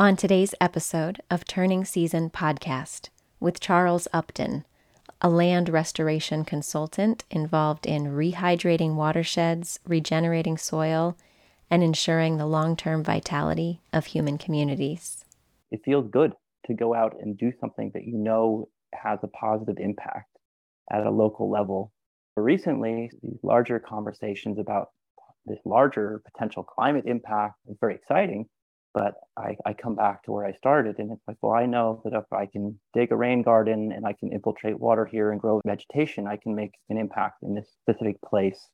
[0.00, 4.64] On today's episode of Turning Season podcast with Charles Upton,
[5.20, 11.18] a land restoration consultant involved in rehydrating watersheds, regenerating soil,
[11.70, 15.26] and ensuring the long term vitality of human communities.
[15.70, 16.32] It feels good
[16.64, 20.34] to go out and do something that you know has a positive impact
[20.90, 21.92] at a local level.
[22.34, 24.92] But recently, these larger conversations about
[25.44, 28.48] this larger potential climate impact is very exciting.
[28.92, 32.00] But I, I come back to where I started, and it's like, well, I know
[32.04, 35.40] that if I can dig a rain garden and I can infiltrate water here and
[35.40, 38.68] grow vegetation, I can make an impact in this specific place.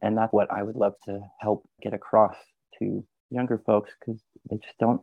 [0.00, 2.36] And that's what I would love to help get across
[2.78, 5.02] to younger folks because they just don't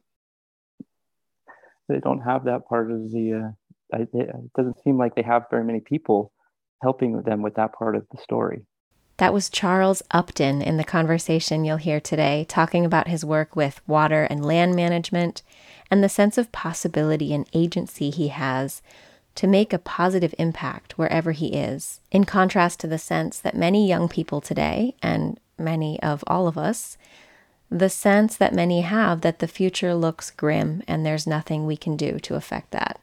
[1.87, 3.53] they don't have that part of the
[3.93, 6.31] uh, it doesn't seem like they have very many people
[6.81, 8.65] helping them with that part of the story
[9.17, 13.81] that was Charles Upton in the conversation you'll hear today, talking about his work with
[13.87, 15.41] water and land management
[15.89, 18.81] and the sense of possibility and agency he has
[19.35, 23.87] to make a positive impact wherever he is, in contrast to the sense that many
[23.87, 26.97] young people today, and many of all of us,
[27.69, 31.97] the sense that many have that the future looks grim and there's nothing we can
[31.97, 32.99] do to affect that.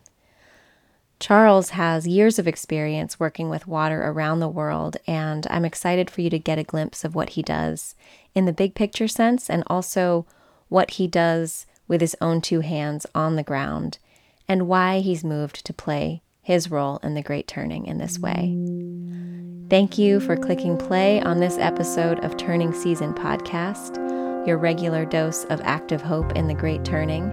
[1.22, 6.20] Charles has years of experience working with water around the world, and I'm excited for
[6.20, 7.94] you to get a glimpse of what he does
[8.34, 10.26] in the big picture sense and also
[10.68, 13.98] what he does with his own two hands on the ground
[14.48, 18.58] and why he's moved to play his role in the Great Turning in this way.
[19.70, 23.96] Thank you for clicking play on this episode of Turning Season Podcast,
[24.44, 27.30] your regular dose of active hope in the Great Turning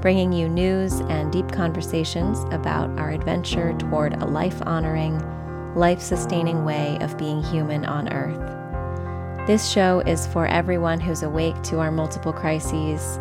[0.00, 5.18] bringing you news and deep conversations about our adventure toward a life honoring,
[5.74, 9.46] life sustaining way of being human on Earth.
[9.46, 13.18] This show is for everyone who's awake to our multiple crises,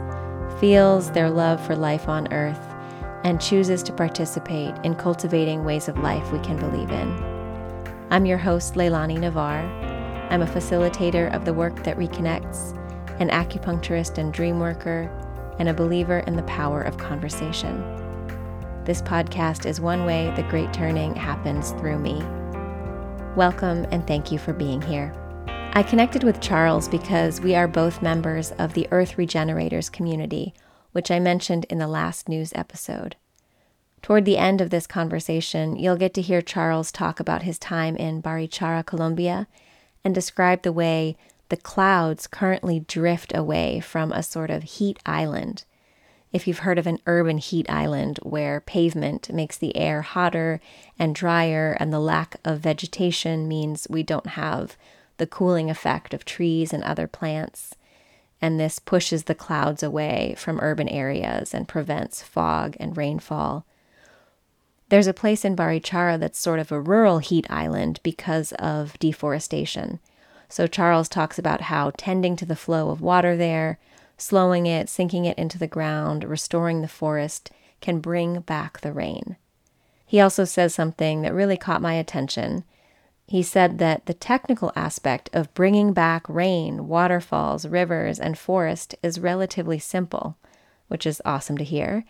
[0.60, 2.60] feels their love for life on Earth,
[3.24, 7.30] and chooses to participate in cultivating ways of life we can believe in.
[8.10, 9.64] I'm your host, Leilani Navar.
[10.32, 12.78] I'm a facilitator of the work that reconnects,
[13.20, 15.12] an acupuncturist and dream worker
[15.59, 17.80] and a believer in the power of conversation.
[18.86, 22.23] This podcast is one way the great turning happens through me.
[23.36, 25.14] Welcome and thank you for being here.
[25.73, 30.55] I connected with Charles because we are both members of the Earth Regenerators community,
[30.93, 33.15] which I mentioned in the last news episode.
[34.02, 37.95] Toward the end of this conversation, you'll get to hear Charles talk about his time
[37.97, 39.47] in Barichara, Colombia,
[40.03, 41.17] and describe the way
[41.49, 45.65] the clouds currently drift away from a sort of heat island.
[46.32, 50.61] If you've heard of an urban heat island where pavement makes the air hotter
[50.99, 54.77] and drier, and the lack of vegetation means we don't have
[55.17, 57.76] the cooling effect of trees and other plants,
[58.42, 63.65] and this pushes the clouds away from urban areas and prevents fog and rainfall.
[64.89, 69.99] There's a place in Barichara that's sort of a rural heat island because of deforestation.
[70.49, 73.80] So Charles talks about how tending to the flow of water there,
[74.17, 77.52] slowing it, sinking it into the ground, restoring the forest
[77.82, 79.38] can bring back the rain.
[80.05, 82.64] He also says something that really caught my attention.
[83.27, 89.20] He said that the technical aspect of bringing back rain, waterfalls, rivers, and forest is
[89.20, 90.36] relatively simple,
[90.88, 92.05] which is awesome to hear.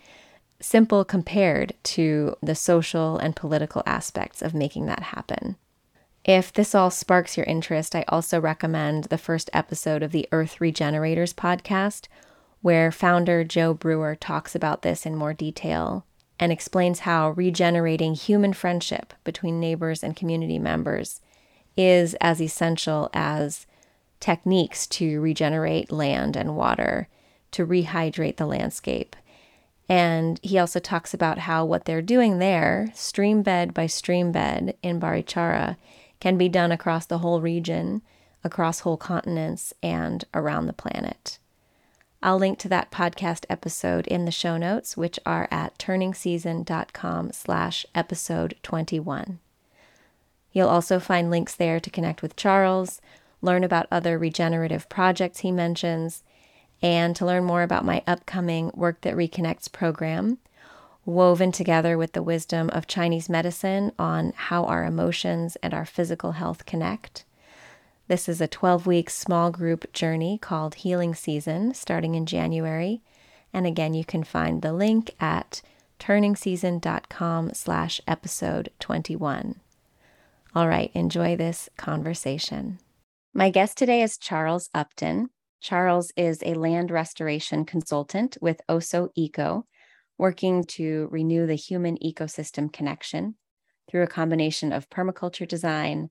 [0.60, 5.56] Simple compared to the social and political aspects of making that happen.
[6.24, 10.60] If this all sparks your interest, I also recommend the first episode of the Earth
[10.60, 12.08] Regenerators podcast,
[12.60, 16.04] where founder Joe Brewer talks about this in more detail
[16.38, 21.20] and explains how regenerating human friendship between neighbors and community members
[21.76, 23.66] is as essential as
[24.20, 27.08] techniques to regenerate land and water,
[27.50, 29.16] to rehydrate the landscape.
[29.88, 34.76] And he also talks about how what they're doing there, stream bed by stream bed
[34.82, 35.76] in Barichara,
[36.20, 38.02] can be done across the whole region,
[38.44, 41.38] across whole continents, and around the planet.
[42.22, 47.86] I'll link to that podcast episode in the show notes, which are at turningseason.com slash
[47.94, 49.38] episode 21.
[50.52, 53.00] You'll also find links there to connect with Charles,
[53.40, 56.22] learn about other regenerative projects he mentions,
[56.82, 60.38] and to learn more about my upcoming Work That Reconnects program,
[61.04, 66.32] woven together with the wisdom of Chinese medicine on how our emotions and our physical
[66.32, 67.24] health connect.
[68.08, 73.02] This is a 12 week small group journey called Healing Season starting in January.
[73.52, 75.62] And again, you can find the link at
[76.00, 79.60] turningseason.com slash episode 21.
[80.54, 82.80] All right, enjoy this conversation.
[83.32, 85.30] My guest today is Charles Upton.
[85.60, 89.66] Charles is a land restoration consultant with Oso Eco,
[90.20, 93.34] working to renew the human ecosystem connection
[93.90, 96.10] through a combination of permaculture design,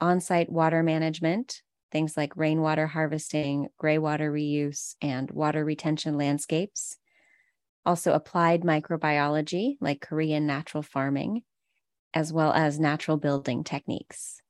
[0.00, 1.60] on site water management,
[1.92, 6.96] things like rainwater harvesting, gray water reuse, and water retention landscapes.
[7.84, 11.42] Also, applied microbiology, like Korean natural farming,
[12.14, 14.40] as well as natural building techniques.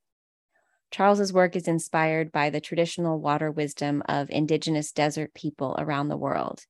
[0.93, 6.17] Charles's work is inspired by the traditional water wisdom of indigenous desert people around the
[6.17, 6.67] world.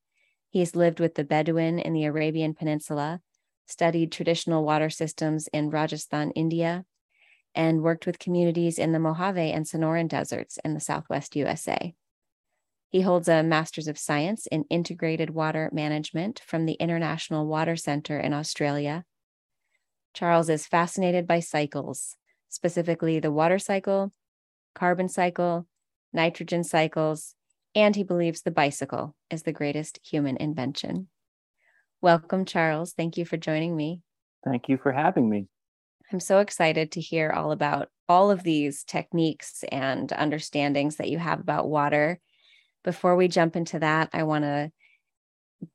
[0.53, 3.23] He has lived with the Bedouin in the Arabian Peninsula,
[3.67, 6.85] studied traditional water systems in Rajasthan, India,
[7.55, 11.95] and worked with communities in the Mojave and Sonoran deserts in the southwest USA.
[12.91, 18.21] He holds a Master's of Science in Integrated Water Management from the International Water Centre
[18.21, 19.07] in Australia.
[20.13, 22.17] Charles is fascinated by cycles,
[22.51, 24.13] specifically the water cycle,
[24.75, 25.67] carbon cycle,
[26.13, 27.37] nitrogen cycles,
[27.75, 31.09] and he believes the bicycle is the greatest human invention.
[32.01, 32.93] Welcome, Charles.
[32.93, 34.03] Thank you for joining me.
[34.45, 35.47] Thank you for having me.
[36.13, 41.19] I'm so excited to hear all about all of these techniques and understandings that you
[41.19, 42.21] have about water.
[42.85, 44.73] Before we jump into that, I want to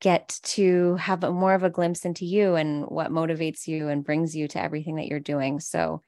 [0.01, 4.03] get to have a, more of a glimpse into you and what motivates you and
[4.03, 5.59] brings you to everything that you're doing.
[5.59, 6.03] So,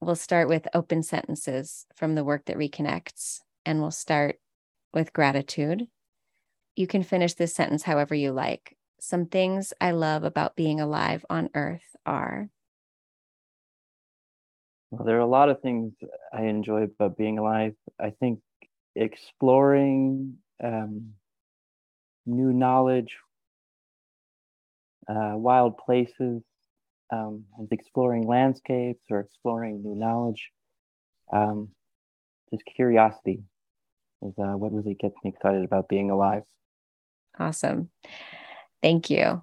[0.00, 4.36] we'll start with open sentences from the work that reconnects, and we'll start
[4.92, 5.86] with gratitude.
[6.76, 8.76] You can finish this sentence however you like.
[9.00, 12.48] Some things I love about being alive on earth are.
[14.90, 15.92] Well, there are a lot of things
[16.32, 17.74] I enjoy about being alive.
[17.98, 18.40] I think
[18.96, 21.14] exploring um,
[22.26, 23.16] new knowledge,
[25.08, 26.42] uh, wild places,
[27.12, 30.50] um, and exploring landscapes or exploring new knowledge.
[31.32, 31.68] Um,
[32.50, 33.40] just curiosity
[34.22, 36.42] is uh, what really gets me excited about being alive.
[37.38, 37.90] Awesome.
[38.82, 39.42] Thank you.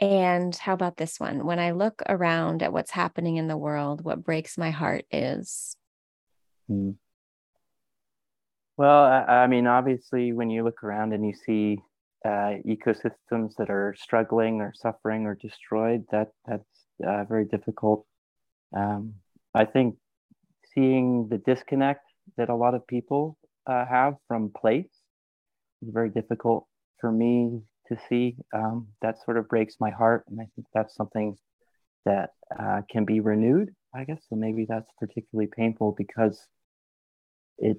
[0.00, 1.44] And how about this one?
[1.44, 5.76] When I look around at what's happening in the world, what breaks my heart is.
[6.68, 6.92] Hmm.
[8.76, 11.78] Well, I, I, mean, obviously, when you look around and you see
[12.24, 16.62] uh, ecosystems that are struggling or suffering or destroyed, that that's
[17.04, 18.06] uh, very difficult.
[18.76, 19.14] Um,
[19.52, 19.96] I think
[20.74, 22.04] seeing the disconnect
[22.36, 24.90] that a lot of people uh, have from place
[25.82, 26.66] It's very difficult
[27.00, 28.36] for me to see.
[28.54, 31.36] Um, that sort of breaks my heart, and I think that's something
[32.04, 33.74] that uh, can be renewed.
[33.94, 34.36] I guess so.
[34.36, 36.46] Maybe that's particularly painful because
[37.58, 37.78] it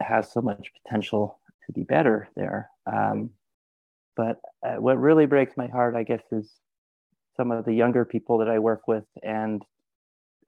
[0.00, 2.70] has so much potential to be better there.
[2.90, 3.30] Um,
[4.16, 6.52] but uh, what really breaks my heart, I guess, is
[7.36, 9.62] some of the younger people that I work with and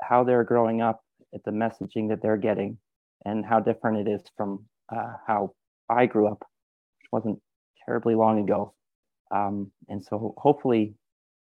[0.01, 1.03] how they're growing up
[1.33, 2.79] at the messaging that they're getting
[3.25, 4.65] and how different it is from
[4.95, 5.55] uh, how
[5.89, 6.41] I grew up,
[7.01, 7.41] which wasn't
[7.85, 8.75] terribly long ago.
[9.31, 10.95] Um, and so hopefully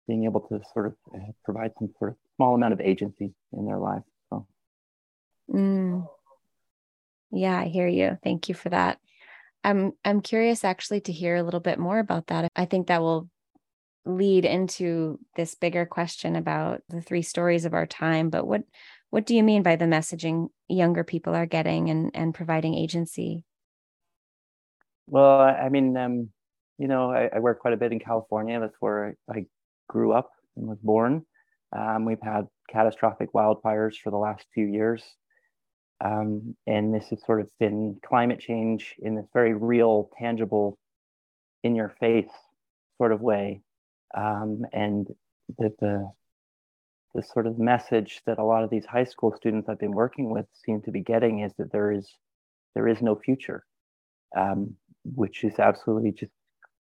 [0.06, 3.66] being able to sort of uh, provide some sort of small amount of agency in
[3.66, 4.04] their lives.
[4.30, 4.46] So.
[5.52, 6.06] Mm.
[7.30, 8.18] Yeah, I hear you.
[8.22, 8.98] Thank you for that.
[9.64, 12.50] I'm I'm curious actually to hear a little bit more about that.
[12.56, 13.28] I think that will
[14.04, 18.62] lead into this bigger question about the three stories of our time, but what
[19.12, 23.44] what do you mean by the messaging younger people are getting and and providing agency?
[25.06, 26.30] Well, I mean, um,
[26.78, 28.58] you know, I, I, work quite a bit in California.
[28.58, 29.44] That's where I
[29.86, 31.26] grew up and was born.
[31.76, 35.02] Um, we've had catastrophic wildfires for the last few years.
[36.02, 40.78] Um, and this has sort of been climate change in this very real, tangible,
[41.62, 42.32] in your face
[42.96, 43.60] sort of way.
[44.16, 45.06] Um, and
[45.58, 46.10] the, the,
[47.14, 50.30] the sort of message that a lot of these high school students I've been working
[50.30, 52.08] with seem to be getting is that there is
[52.74, 53.64] there is no future,
[54.36, 56.32] um, which is absolutely just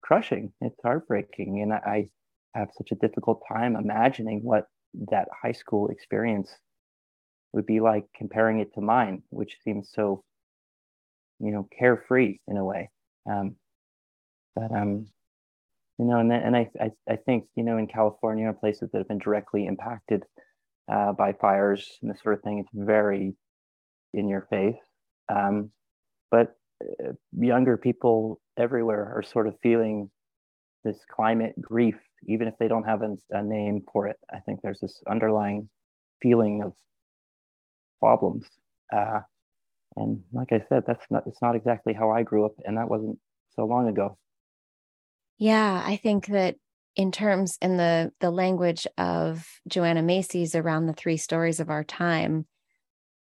[0.02, 0.54] crushing.
[0.62, 2.10] It's heartbreaking, and I,
[2.56, 4.68] I have such a difficult time imagining what
[5.12, 6.50] that high school experience
[7.52, 10.24] would be like comparing it to mine, which seems so,
[11.40, 12.90] you know, carefree in a way.
[13.30, 13.56] Um,
[14.56, 15.08] but um,
[16.00, 18.98] you know, and then, and I, I I think you know in California, places that
[18.98, 20.24] have been directly impacted
[20.92, 23.36] uh, by fires and this sort of thing, it's very
[24.14, 24.76] in your face.
[25.34, 25.72] Um,
[26.32, 30.10] but uh, younger people everywhere are sort of feeling
[30.84, 31.96] this climate grief,
[32.28, 34.18] even if they don't have a, a name for it.
[34.32, 35.70] I think there's this underlying
[36.22, 36.74] feeling of
[38.00, 38.46] problems.
[38.96, 39.22] Uh,
[39.96, 42.90] and like I said, that's not it's not exactly how I grew up, and that
[42.90, 43.20] wasn't
[43.56, 44.18] so long ago.
[45.44, 46.56] Yeah, I think that
[46.96, 51.84] in terms in the the language of Joanna Macy's around the three stories of our
[51.84, 52.46] time,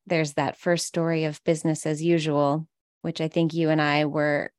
[0.07, 2.69] there's that first story of business as usual,
[3.03, 4.53] which I think you and I were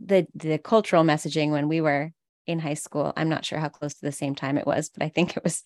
[0.00, 2.12] the the cultural messaging when we were
[2.46, 3.12] in high school.
[3.16, 5.44] I'm not sure how close to the same time it was, but I think it
[5.44, 5.62] was,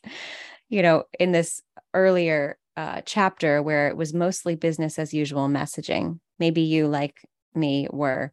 [0.70, 1.62] you know, in this
[1.94, 6.20] earlier uh, chapter where it was mostly business as usual messaging.
[6.38, 7.16] Maybe you, like
[7.54, 8.32] me, were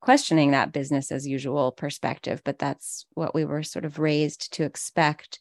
[0.00, 4.64] questioning that business as usual perspective, but that's what we were sort of raised to
[4.64, 5.40] expect.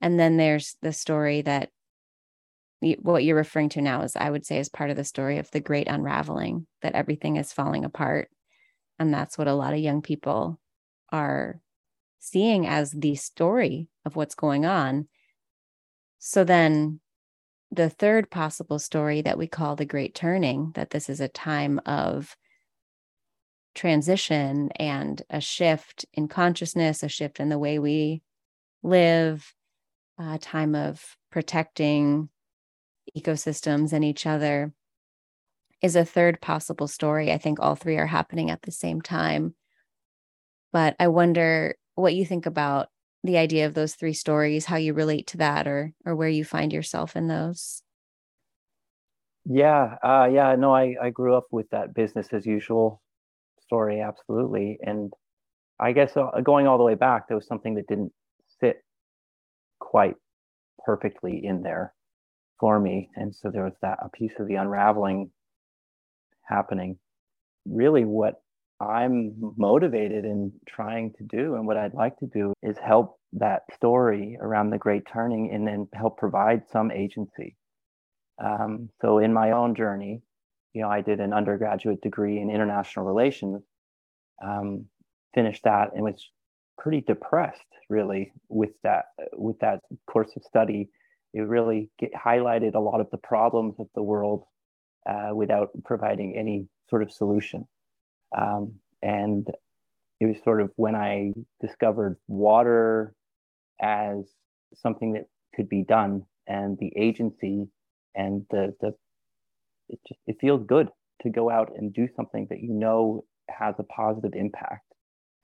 [0.00, 1.70] And then there's the story that
[3.00, 5.50] what you're referring to now is, I would say, is part of the story of
[5.50, 8.30] the great unraveling, that everything is falling apart.
[8.98, 10.58] And that's what a lot of young people
[11.12, 11.60] are
[12.20, 15.08] seeing as the story of what's going on.
[16.18, 17.00] So then
[17.70, 21.80] the third possible story that we call the great turning, that this is a time
[21.84, 22.34] of
[23.80, 28.20] transition and a shift in consciousness, a shift in the way we
[28.82, 29.54] live,
[30.18, 32.28] a time of protecting
[33.16, 34.74] ecosystems and each other
[35.80, 37.32] is a third possible story.
[37.32, 39.54] I think all three are happening at the same time.
[40.74, 42.88] But I wonder what you think about
[43.24, 46.44] the idea of those three stories, how you relate to that or or where you
[46.44, 47.82] find yourself in those.
[49.46, 53.00] Yeah, uh, yeah, no, I, I grew up with that business as usual
[53.70, 54.78] story, absolutely.
[54.82, 55.12] And
[55.78, 58.12] I guess uh, going all the way back, there was something that didn't
[58.60, 58.82] fit
[59.78, 60.16] quite
[60.84, 61.94] perfectly in there
[62.58, 63.10] for me.
[63.14, 65.30] And so there was that a piece of the unraveling
[66.42, 66.98] happening.
[67.64, 68.42] Really, what
[68.80, 73.62] I'm motivated in trying to do and what I'd like to do is help that
[73.74, 77.56] story around the great turning and then help provide some agency.
[78.42, 80.22] Um, so in my own journey,
[80.72, 83.62] you know, I did an undergraduate degree in international relations,
[84.42, 84.86] um,
[85.34, 86.30] finished that and was
[86.78, 90.88] pretty depressed really with that with that course of study.
[91.32, 94.44] It really get, highlighted a lot of the problems of the world
[95.08, 97.66] uh, without providing any sort of solution.
[98.36, 99.46] Um, and
[100.20, 103.14] it was sort of when I discovered water
[103.80, 104.24] as
[104.74, 107.68] something that could be done and the agency
[108.14, 108.94] and the, the
[109.90, 110.88] it just it feels good
[111.22, 114.84] to go out and do something that you know has a positive impact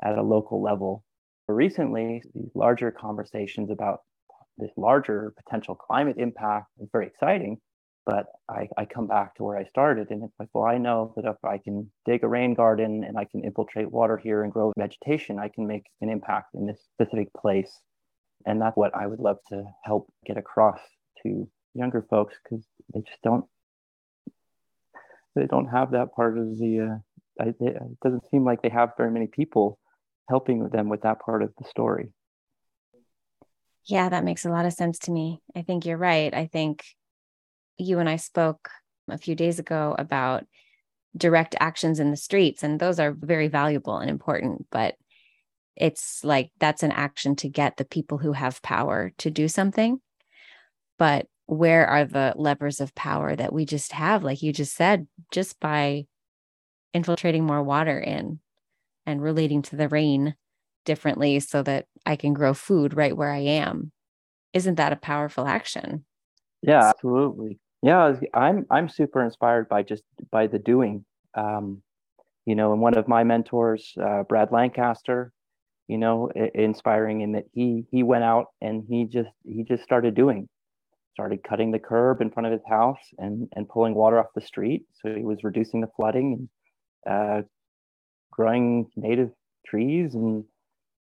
[0.03, 1.05] at a local level.
[1.47, 4.01] But recently, these larger conversations about
[4.59, 7.59] this larger potential climate impact is very exciting.
[8.05, 11.13] But I, I come back to where I started, and it's like, well, I know
[11.17, 14.53] that if I can dig a rain garden and I can infiltrate water here and
[14.53, 17.81] grow vegetation, I can make an impact in this specific place.
[18.47, 20.79] And that's what I would love to help get across
[21.25, 23.45] to younger folks because they just don't
[25.37, 27.01] they don't have that part of the
[27.39, 29.79] uh, it doesn't seem like they have very many people
[30.29, 32.09] helping them with that part of the story
[33.85, 36.85] yeah that makes a lot of sense to me i think you're right i think
[37.79, 38.71] you and I spoke
[39.09, 40.45] a few days ago about
[41.17, 44.67] direct actions in the streets, and those are very valuable and important.
[44.71, 44.97] But
[45.77, 50.01] it's like that's an action to get the people who have power to do something.
[50.99, 55.07] But where are the levers of power that we just have, like you just said,
[55.31, 56.07] just by
[56.93, 58.41] infiltrating more water in
[59.07, 60.35] and relating to the rain
[60.85, 63.93] differently so that I can grow food right where I am?
[64.53, 66.05] Isn't that a powerful action?
[66.63, 67.59] Yeah, absolutely.
[67.83, 71.05] Yeah, I'm I'm super inspired by just by the doing.
[71.35, 71.83] Um,
[72.47, 75.33] you know, and one of my mentors, uh, Brad Lancaster,
[75.89, 80.15] you know, inspiring in that he he went out and he just he just started
[80.15, 80.49] doing,
[81.17, 84.49] started cutting the curb in front of his house and and pulling water off the
[84.53, 84.83] street.
[85.01, 86.47] So he was reducing the flooding,
[87.07, 87.47] and uh,
[88.31, 89.31] growing native
[89.65, 90.45] trees and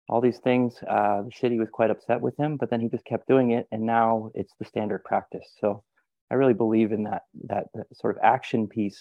[0.08, 0.78] all these things.
[0.88, 3.66] Uh, the city was quite upset with him, but then he just kept doing it,
[3.72, 5.48] and now it's the standard practice.
[5.60, 5.82] So
[6.30, 9.00] I really believe in that that, that sort of action piece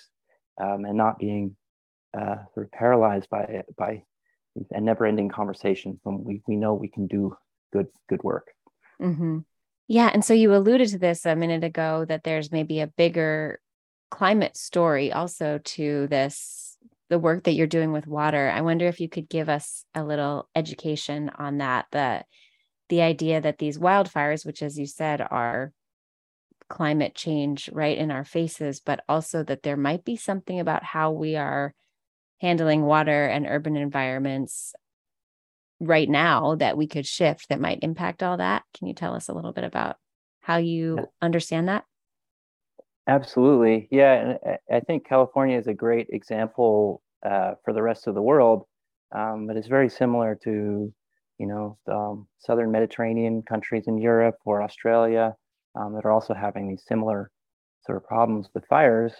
[0.60, 1.56] um, and not being
[2.20, 4.02] uh, sort of paralyzed by by
[4.72, 7.38] a never-ending conversation when we we know we can do
[7.72, 8.48] good good work.
[9.00, 9.40] Mm-hmm.
[9.88, 13.60] Yeah, and so you alluded to this a minute ago that there's maybe a bigger
[14.12, 16.78] climate story also to this
[17.10, 18.50] the work that you're doing with water.
[18.50, 22.24] I wonder if you could give us a little education on that the
[22.90, 25.74] the idea that these wildfires which as you said are
[26.70, 31.12] climate change right in our faces, but also that there might be something about how
[31.12, 31.74] we are
[32.42, 34.76] handling water and urban environments
[35.80, 38.64] right now that we could shift that might impact all that.
[38.78, 39.98] Can you tell us a little bit about
[40.42, 41.06] how you yeah.
[41.22, 41.86] understand that?
[43.08, 43.88] Absolutely.
[43.92, 44.14] Yeah.
[44.14, 48.66] And I think California is a great example uh, for the rest of the world,
[49.14, 50.94] um, but it's very similar to,
[51.38, 55.36] you know, um, southern Mediterranean countries in Europe or Australia
[55.76, 57.30] um, that are also having these similar
[57.86, 59.14] sort of problems with fires.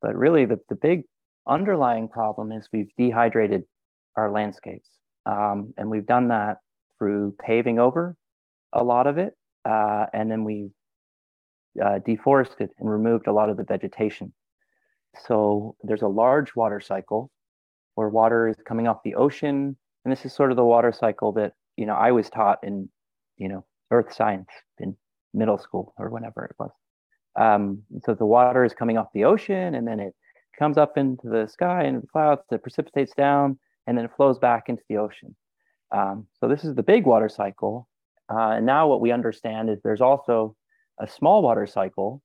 [0.00, 1.02] But really, the, the big
[1.46, 3.64] underlying problem is we've dehydrated
[4.16, 4.88] our landscapes.
[5.28, 6.58] Um, and we've done that
[6.98, 8.16] through paving over
[8.72, 9.34] a lot of it.
[9.64, 10.70] Uh, and then we
[11.84, 14.32] uh, deforested and removed a lot of the vegetation.
[15.26, 17.30] So there's a large water cycle
[17.94, 19.76] where water is coming off the ocean.
[20.04, 22.88] And this is sort of the water cycle that, you know, I was taught in,
[23.36, 24.96] you know, earth science in
[25.34, 26.70] middle school or whenever it was.
[27.38, 30.14] Um, so the water is coming off the ocean and then it
[30.58, 33.58] comes up into the sky and the clouds, it precipitates down,
[33.88, 35.34] and then flows back into the ocean.
[35.90, 37.88] Um, so this is the big water cycle.
[38.30, 40.54] Uh, and now what we understand is there's also
[41.00, 42.22] a small water cycle.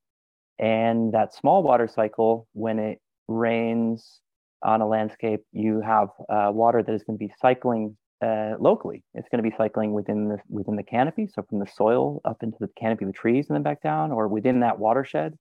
[0.60, 4.20] And that small water cycle, when it rains
[4.62, 9.03] on a landscape, you have uh, water that is going to be cycling uh, locally.
[9.13, 12.43] It's going to be cycling within the within the canopy, so from the soil up
[12.43, 15.38] into the canopy of the trees and then back down, or within that watershed.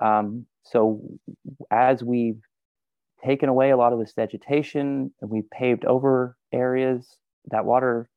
[0.00, 1.00] Um, so
[1.70, 2.40] as we've
[3.26, 7.18] taken away a lot of this vegetation and we've paved over areas,
[7.50, 8.08] that water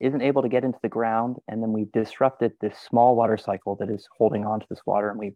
[0.00, 3.76] isn't able to get into the ground, and then we've disrupted this small water cycle
[3.76, 5.34] that is holding on to this water, and we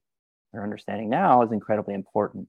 [0.54, 2.49] are understanding now is incredibly important.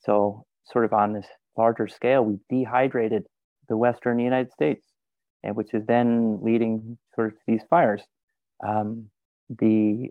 [0.00, 1.26] So, sort of on this
[1.56, 3.24] larger scale, we've dehydrated
[3.68, 4.86] the western United States,
[5.42, 8.02] and which is then leading sort of to these fires.
[8.66, 9.10] Um,
[9.48, 10.10] the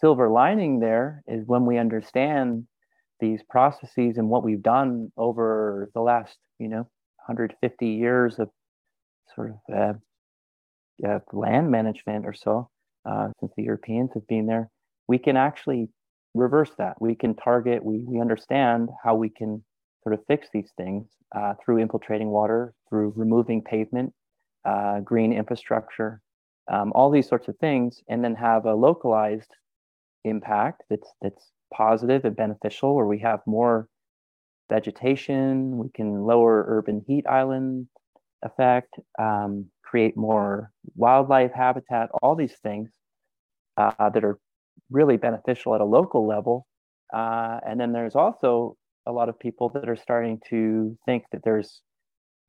[0.00, 2.66] silver lining there is when we understand
[3.22, 6.88] these processes and what we've done over the last, you know,
[7.26, 8.50] 150 years of
[9.34, 12.68] sort of uh, uh, land management or so,
[13.08, 14.68] uh, since the Europeans have been there,
[15.06, 15.88] we can actually
[16.34, 17.00] reverse that.
[17.00, 19.64] We can target, we, we understand how we can
[20.02, 24.12] sort of fix these things uh, through infiltrating water, through removing pavement,
[24.64, 26.20] uh, green infrastructure,
[26.70, 29.50] um, all these sorts of things, and then have a localized
[30.24, 33.88] impact that's that's positive and beneficial where we have more
[34.68, 37.86] vegetation we can lower urban heat island
[38.42, 42.90] effect um, create more wildlife habitat all these things
[43.76, 44.38] uh, that are
[44.90, 46.66] really beneficial at a local level.
[47.12, 51.42] Uh, and then there's also a lot of people that are starting to think that
[51.44, 51.82] there's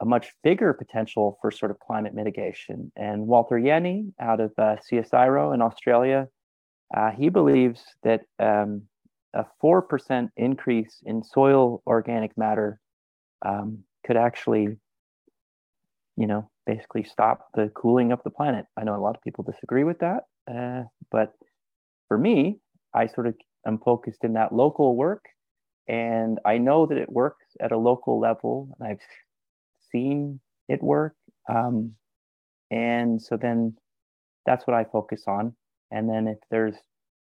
[0.01, 2.91] a much bigger potential for sort of climate mitigation.
[2.95, 6.27] And Walter Jehne out of uh, CSIRO in australia
[6.95, 8.83] uh, he believes that um,
[9.33, 12.79] a 4% increase in soil organic matter
[13.45, 14.77] um, could actually,
[16.15, 18.65] you know, basically stop the cooling of the planet.
[18.77, 21.33] I know a lot of people disagree with that, uh, but
[22.07, 22.59] for me,
[22.93, 25.25] I sort of am focused in that local work,
[25.87, 29.01] and I know that it works at a local level, and I've
[29.91, 31.15] seen it work.
[31.49, 31.93] Um,
[32.71, 33.75] and so then
[34.45, 35.55] that's what I focus on.
[35.91, 36.75] And then if there's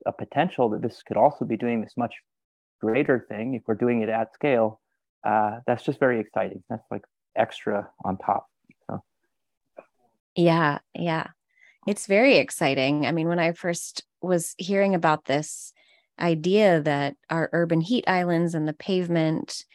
[0.05, 2.15] a potential that this could also be doing this much
[2.81, 4.79] greater thing, if we're doing it at scale,
[5.25, 6.63] uh, that's just very exciting.
[6.69, 7.03] That's like
[7.35, 8.47] extra on top.
[8.89, 9.03] So.
[10.35, 11.27] Yeah, yeah.
[11.87, 13.05] It's very exciting.
[13.05, 15.73] I mean, when I first was hearing about this
[16.19, 19.65] idea that our urban heat islands and the pavement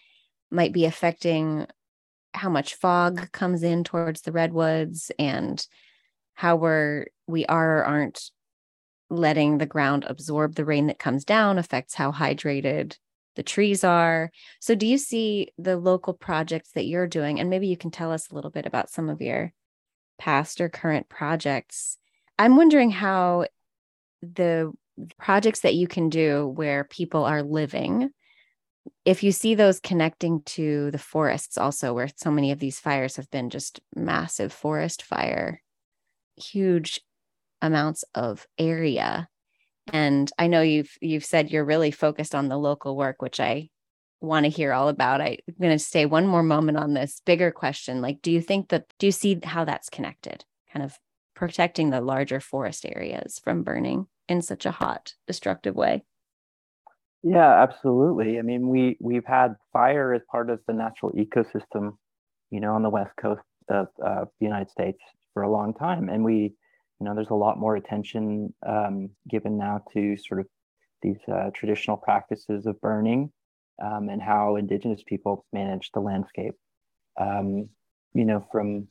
[0.50, 1.66] might be affecting
[2.34, 5.66] how much fog comes in towards the redwoods and
[6.34, 8.30] how we're we are or aren't
[9.10, 12.96] letting the ground absorb the rain that comes down affects how hydrated
[13.36, 14.30] the trees are.
[14.60, 17.40] So, do you see the local projects that you're doing?
[17.40, 19.52] And maybe you can tell us a little bit about some of your
[20.18, 21.98] past or current projects.
[22.38, 23.46] I'm wondering how
[24.22, 24.72] the
[25.18, 28.10] projects that you can do where people are living,
[29.04, 33.16] if you see those connecting to the forests also, where so many of these fires
[33.16, 35.60] have been just massive forest fire,
[36.36, 37.00] huge
[37.64, 39.28] amounts of area.
[39.92, 43.68] And i know you've you've said you're really focused on the local work which i
[44.20, 45.20] want to hear all about.
[45.20, 48.00] I'm going to stay one more moment on this bigger question.
[48.00, 50.98] Like do you think that do you see how that's connected kind of
[51.34, 56.04] protecting the larger forest areas from burning in such a hot destructive way?
[57.22, 58.38] Yeah absolutely.
[58.38, 61.96] I mean we we've had fire as part of the natural ecosystem
[62.50, 65.00] you know on the west coast of uh, the united states
[65.32, 66.08] for a long time.
[66.08, 66.54] And we
[67.04, 70.46] you know, there's a lot more attention um, given now to sort of
[71.02, 73.30] these uh, traditional practices of burning
[73.84, 76.54] um, and how indigenous people manage the landscape.
[77.20, 77.68] Um,
[78.14, 78.88] you know, from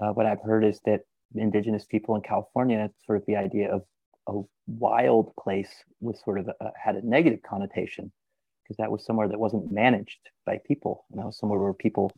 [0.00, 1.02] uh, what I've heard is that
[1.34, 3.82] indigenous people in California, sort of the idea of
[4.26, 8.10] a wild place was sort of a, had a negative connotation
[8.62, 11.04] because that was somewhere that wasn't managed by people.
[11.10, 12.10] And that was somewhere where people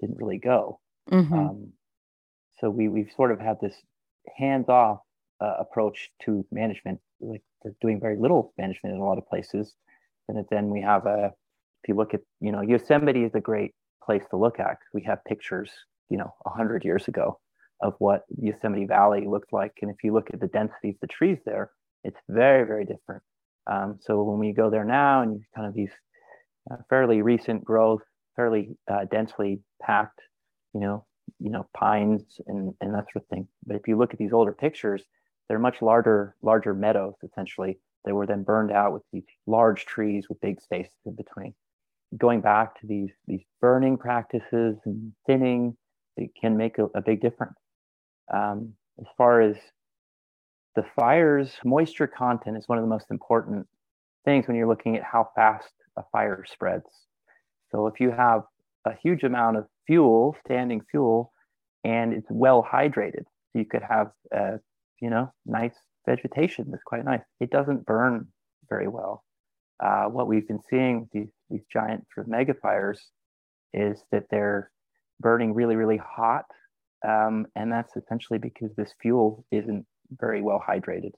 [0.00, 0.80] didn't really go.
[1.12, 1.32] Mm-hmm.
[1.32, 1.72] Um,
[2.58, 3.76] so we we've sort of had this
[4.36, 4.98] hands-off
[5.40, 7.00] uh, approach to management.
[7.20, 9.74] Like they're doing very little management in a lot of places,
[10.28, 11.32] and then we have a
[11.84, 15.02] if you look at, you know, Yosemite is a great place to look at we
[15.02, 15.70] have pictures,
[16.08, 17.38] you know, 100 years ago
[17.82, 19.72] of what Yosemite Valley looked like.
[19.82, 21.70] And if you look at the density of the trees there,
[22.02, 23.22] it's very, very different.
[23.70, 25.90] Um, so when we go there now and kind of these
[26.70, 28.02] uh, fairly recent growth,
[28.36, 30.20] fairly uh, densely packed,
[30.72, 31.04] you know,
[31.38, 33.48] you know, pines and, and that sort of thing.
[33.66, 35.02] But if you look at these older pictures,
[35.48, 37.78] they're much larger, larger meadows essentially.
[38.04, 41.54] They were then burned out with these large trees with big spaces in between.
[42.16, 45.76] Going back to these these burning practices and thinning,
[46.16, 47.58] it can make a, a big difference.
[48.32, 49.56] Um, as far as
[50.76, 53.66] the fire's moisture content is one of the most important
[54.24, 56.88] things when you're looking at how fast a fire spreads.
[57.70, 58.42] So if you have
[58.84, 61.32] a huge amount of fuel, standing fuel,
[61.84, 64.58] and it's well hydrated, So you could have, uh,
[65.00, 65.74] you know, nice
[66.06, 67.22] vegetation that's quite nice.
[67.40, 68.28] It doesn't burn
[68.68, 69.24] very well.
[69.82, 73.10] Uh, what we've been seeing these, these giant sort of mega fires
[73.72, 74.70] is that they're
[75.20, 76.44] burning really, really hot.
[77.06, 81.12] Um, and that's essentially because this fuel isn't very well hydrated.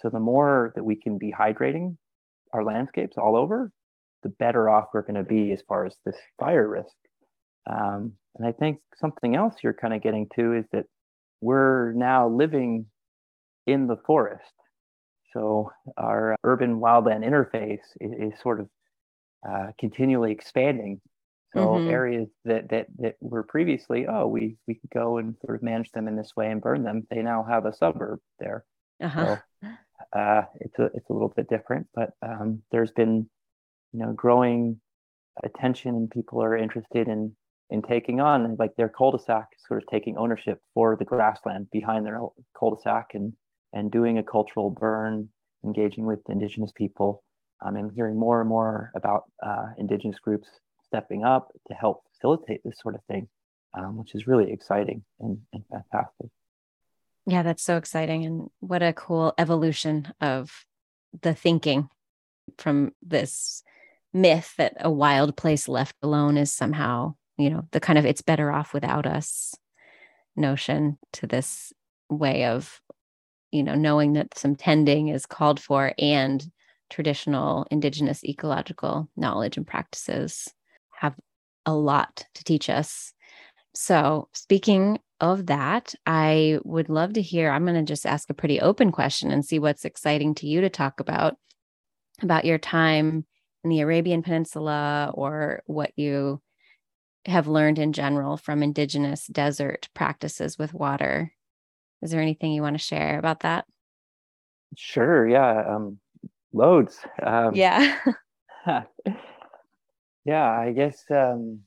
[0.00, 1.96] So the more that we can be hydrating
[2.52, 3.70] our landscapes all over,
[4.22, 6.94] the better off we're going to be as far as this fire risk.
[7.68, 10.86] Um, and I think something else you're kind of getting to is that
[11.40, 12.86] we're now living
[13.66, 14.52] in the forest.
[15.32, 18.68] So our urban wildland interface is, is sort of
[19.48, 21.00] uh, continually expanding.
[21.54, 21.90] So mm-hmm.
[21.90, 25.90] areas that, that that were previously, oh, we we could go and sort of manage
[25.92, 27.06] them in this way and burn them.
[27.10, 28.64] They now have a suburb there.
[29.02, 29.36] Uh-huh.
[29.62, 29.68] So
[30.18, 33.28] uh, it's a it's a little bit different, but um, there's been
[33.92, 34.80] you know growing
[35.42, 37.34] attention and people are interested in
[37.70, 42.20] in taking on like their cul-de-sac sort of taking ownership for the grassland behind their
[42.58, 43.32] cul-de-sac and
[43.72, 45.28] and doing a cultural burn
[45.64, 47.22] engaging with indigenous people.
[47.64, 50.48] Um, and hearing more and more about uh, indigenous groups
[50.84, 53.28] stepping up to help facilitate this sort of thing
[53.74, 56.28] um, which is really exciting and, and fantastic.
[57.26, 60.64] Yeah that's so exciting and what a cool evolution of
[61.20, 61.88] the thinking
[62.58, 63.62] from this
[64.12, 68.22] myth that a wild place left alone is somehow, you know, the kind of it's
[68.22, 69.54] better off without us
[70.36, 71.72] notion to this
[72.08, 72.80] way of,
[73.50, 76.50] you know, knowing that some tending is called for and
[76.90, 80.52] traditional indigenous ecological knowledge and practices
[80.90, 81.14] have
[81.64, 83.14] a lot to teach us.
[83.74, 87.50] So, speaking of that, I would love to hear.
[87.50, 90.60] I'm going to just ask a pretty open question and see what's exciting to you
[90.60, 91.36] to talk about
[92.22, 93.24] about your time
[93.64, 96.40] in the Arabian Peninsula or what you
[97.26, 101.32] have learned in general from indigenous desert practices with water.
[102.00, 103.64] Is there anything you want to share about that?
[104.76, 105.28] Sure.
[105.28, 105.76] Yeah.
[105.76, 105.98] Um,
[106.52, 106.98] loads.
[107.22, 107.98] Um, yeah.
[110.24, 110.50] yeah.
[110.50, 111.04] I guess.
[111.10, 111.60] Um,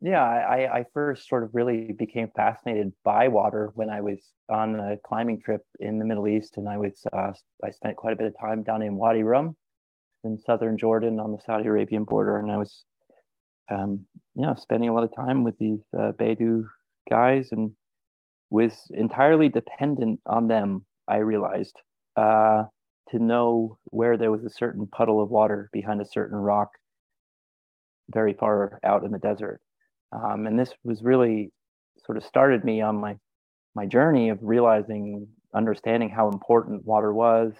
[0.00, 0.22] yeah.
[0.22, 4.96] I, I first sort of really became fascinated by water when I was on a
[4.96, 8.26] climbing trip in the Middle East, and I was uh, I spent quite a bit
[8.26, 9.56] of time down in Wadi Rum,
[10.28, 12.84] in southern Jordan on the Saudi Arabian border, and I was,
[13.70, 16.64] um, you know, spending a lot of time with these uh, Bedu
[17.10, 17.72] guys, and
[18.50, 20.84] was entirely dependent on them.
[21.08, 21.76] I realized
[22.16, 22.64] uh,
[23.10, 26.70] to know where there was a certain puddle of water behind a certain rock,
[28.12, 29.60] very far out in the desert,
[30.12, 31.50] um, and this was really
[32.04, 33.16] sort of started me on my
[33.74, 37.52] my journey of realizing, understanding how important water was,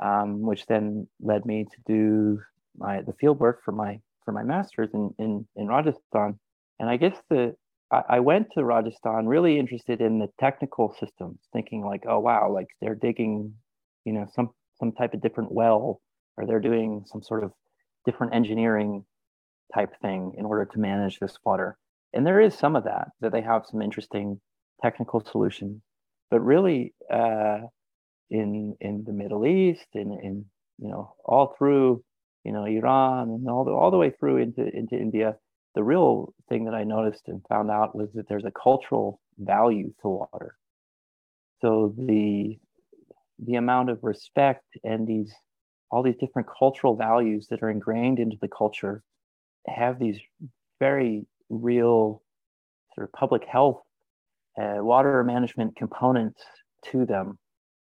[0.00, 2.40] um, which then led me to do
[2.76, 6.38] my the field work for my for my master's in in, in Rajasthan.
[6.78, 7.54] And I guess the
[7.90, 12.50] I, I went to Rajasthan really interested in the technical systems, thinking like, oh wow,
[12.50, 13.54] like they're digging,
[14.04, 16.00] you know, some some type of different well,
[16.36, 17.52] or they're doing some sort of
[18.04, 19.04] different engineering
[19.74, 21.76] type thing in order to manage this water.
[22.14, 24.40] And there is some of that that they have some interesting
[24.80, 25.82] technical solutions,
[26.30, 26.94] but really.
[27.12, 27.60] Uh,
[28.32, 30.44] in in the Middle East, and in
[30.78, 32.02] you know all through
[32.44, 35.36] you know Iran and all the all the way through into into India.
[35.74, 39.94] The real thing that I noticed and found out was that there's a cultural value
[40.02, 40.56] to water.
[41.60, 42.58] So the
[43.38, 45.32] the amount of respect and these
[45.90, 49.02] all these different cultural values that are ingrained into the culture
[49.66, 50.18] have these
[50.80, 52.22] very real
[52.94, 53.82] sort of public health
[54.58, 56.42] uh, water management components
[56.90, 57.38] to them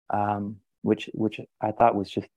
[0.09, 2.27] um, which which I thought was just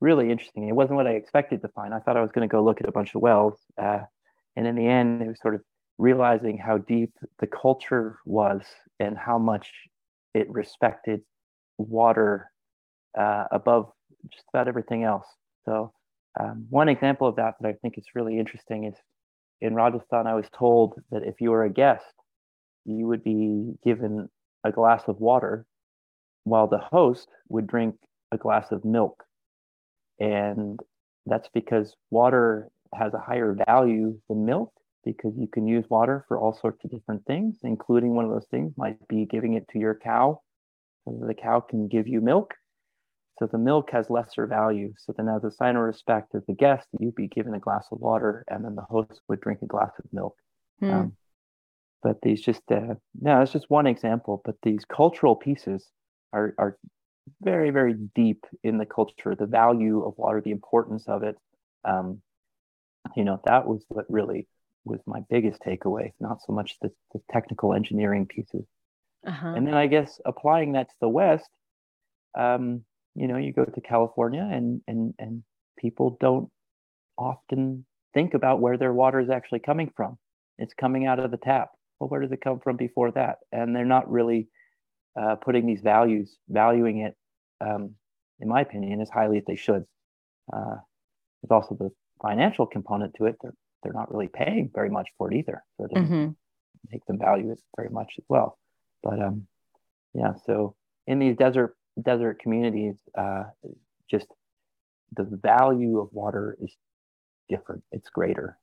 [0.00, 0.68] really interesting.
[0.68, 1.92] It wasn't what I expected to find.
[1.92, 4.00] I thought I was going to go look at a bunch of wells, uh,
[4.56, 5.62] and in the end, it was sort of
[5.98, 8.62] realizing how deep the culture was
[9.00, 9.72] and how much
[10.34, 11.20] it respected
[11.78, 12.50] water
[13.18, 13.90] uh, above
[14.30, 15.26] just about everything else.
[15.64, 15.92] So
[16.38, 18.94] Um, one example of that that I think is really interesting is
[19.60, 22.14] in Rajasthan, I was told that if you were a guest,
[22.84, 24.28] you would be given
[24.62, 25.66] a glass of water
[26.48, 27.96] while the host would drink
[28.32, 29.24] a glass of milk.
[30.18, 30.80] And
[31.26, 34.72] that's because water has a higher value than milk
[35.04, 38.46] because you can use water for all sorts of different things, including one of those
[38.50, 40.40] things might be giving it to your cow
[41.04, 42.54] so the cow can give you milk.
[43.38, 44.92] So the milk has lesser value.
[44.98, 47.86] So then, as a sign of respect as the guest, you'd be given a glass
[47.92, 50.36] of water, and then the host would drink a glass of milk.
[50.80, 50.90] Hmm.
[50.90, 51.12] Um,
[52.02, 54.42] but these just, uh, no, it's just one example.
[54.44, 55.86] But these cultural pieces
[56.32, 56.78] are are
[57.40, 59.34] very, very deep in the culture.
[59.34, 61.36] The value of water, the importance of it.
[61.84, 62.22] Um,
[63.16, 64.48] you know, that was what really
[64.84, 66.12] was my biggest takeaway.
[66.20, 68.64] Not so much the, the technical engineering pieces.
[69.26, 69.48] Uh-huh.
[69.48, 71.48] And then I guess applying that to the West,
[72.38, 75.42] um, you know, you go to California and and and
[75.78, 76.50] people don't
[77.16, 80.18] often think about where their water is actually coming from.
[80.58, 81.70] It's coming out of the tap.
[81.98, 83.38] Well, where does it come from before that?
[83.52, 84.48] And they're not really
[85.18, 87.16] uh, putting these values, valuing it,
[87.60, 87.94] um,
[88.40, 89.84] in my opinion, as highly as they should.
[90.52, 90.76] Uh,
[91.42, 91.90] there's also the
[92.22, 93.36] financial component to it.
[93.42, 96.30] They're they're not really paying very much for it either, so it doesn't mm-hmm.
[96.90, 98.58] make them value it very much as well.
[99.02, 99.46] But um,
[100.14, 100.74] yeah, so
[101.06, 103.44] in these desert desert communities, uh,
[104.10, 104.26] just
[105.16, 106.74] the value of water is
[107.48, 107.82] different.
[107.92, 108.58] It's greater.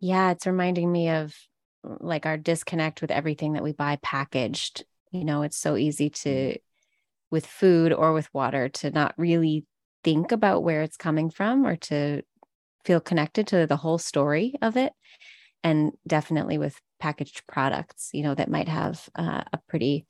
[0.00, 1.34] Yeah, it's reminding me of
[1.82, 4.84] like our disconnect with everything that we buy packaged.
[5.18, 6.56] You know, it's so easy to, mm.
[7.30, 9.66] with food or with water, to not really
[10.04, 12.22] think about where it's coming from or to
[12.84, 14.92] feel connected to the whole story of it.
[15.64, 20.06] And definitely with packaged products, you know, that might have uh, a pretty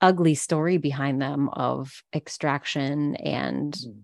[0.00, 4.00] ugly story behind them of extraction and mm.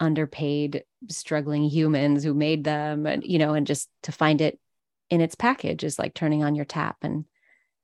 [0.00, 4.58] underpaid struggling humans who made them and you know and just to find it
[5.10, 7.24] in its package is like turning on your tap and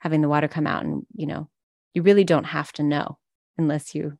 [0.05, 1.49] having the water come out and you know
[1.95, 3.19] you really don't have to know
[3.59, 4.17] unless you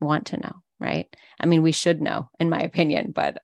[0.00, 1.14] want to know right?
[1.40, 3.38] I mean we should know in my opinion but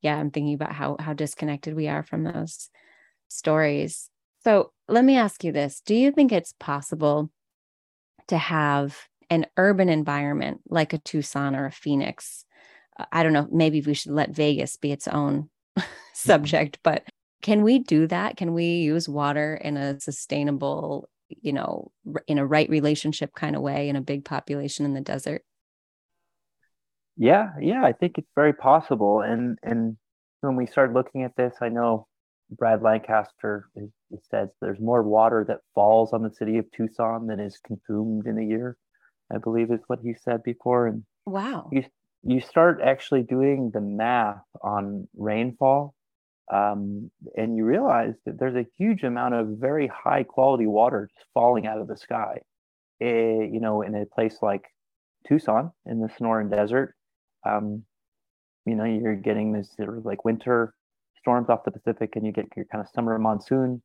[0.00, 2.70] yeah i'm thinking about how how disconnected we are from those
[3.28, 4.08] stories.
[4.42, 5.82] So let me ask you this.
[5.84, 7.30] Do you think it's possible
[8.28, 8.96] to have
[9.28, 12.44] an urban environment like a tucson or a phoenix?
[12.98, 15.48] Uh, i don't know maybe we should let vegas be its own
[16.12, 17.04] subject but
[17.42, 21.90] can we do that can we use water in a sustainable you know
[22.26, 25.42] in a right relationship kind of way in a big population in the desert
[27.20, 29.20] yeah, yeah, I think it's very possible.
[29.20, 29.98] And and
[30.40, 32.06] when we started looking at this, I know
[32.50, 33.68] Brad Lancaster
[34.30, 38.38] says there's more water that falls on the city of Tucson than is consumed in
[38.38, 38.78] a year.
[39.30, 40.86] I believe is what he said before.
[40.86, 41.84] And wow, you
[42.22, 45.94] you start actually doing the math on rainfall,
[46.50, 51.26] um, and you realize that there's a huge amount of very high quality water just
[51.32, 52.40] falling out of the sky.
[52.98, 54.64] It, eh, you know, in a place like
[55.26, 56.96] Tucson in the Sonoran Desert,
[57.46, 57.84] um,
[58.66, 60.74] you know, you're getting this sort of like winter
[61.18, 63.80] storms off the Pacific, and you get your kind of summer monsoon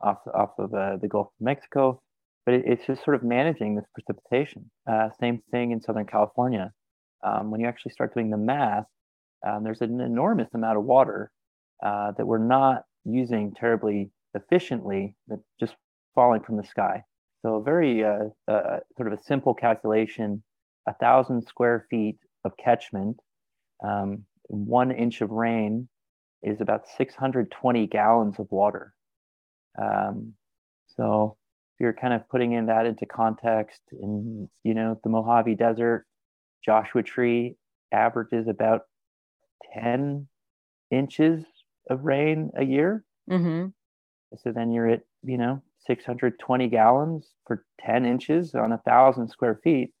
[0.00, 2.00] off off of uh, the Gulf of Mexico.
[2.46, 4.70] But it, it's just sort of managing this precipitation.
[4.88, 6.72] Uh, same thing in Southern California.
[7.24, 8.84] Um, when you actually start doing the math,
[9.46, 11.30] um, there's an enormous amount of water
[11.82, 15.74] uh, that we're not using terribly efficiently, that just
[16.14, 17.02] falling from the sky.
[17.42, 20.42] So a very uh, uh, sort of a simple calculation:
[20.88, 23.20] a thousand square feet of catchment,
[23.84, 25.88] um, one inch of rain
[26.42, 28.94] is about 620 gallons of water.
[29.80, 30.34] Um,
[30.86, 31.36] so
[31.74, 36.06] if you're kind of putting in that into context, in you know the Mojave Desert,
[36.64, 37.56] Joshua Tree
[37.92, 38.82] averages about
[39.74, 40.28] 10
[40.90, 41.44] inches
[41.90, 43.04] of rain a year.
[43.30, 43.68] Mm-hmm.
[44.36, 49.60] So then you're at you know 620 gallons for 10 inches on a thousand square
[49.62, 49.92] feet.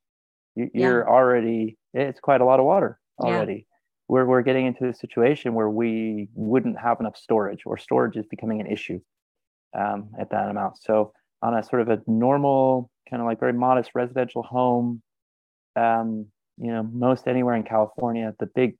[0.56, 3.52] You, are already it's quite a lot of water already.
[3.52, 3.76] Yeah.
[4.06, 8.26] We're, we're getting into a situation where we wouldn't have enough storage or storage is
[8.26, 9.00] becoming an issue
[9.76, 10.78] um, at that amount.
[10.78, 15.02] So on a sort of a normal, kind of like very modest residential home,
[15.76, 18.76] um, you know, most anywhere in California, the big,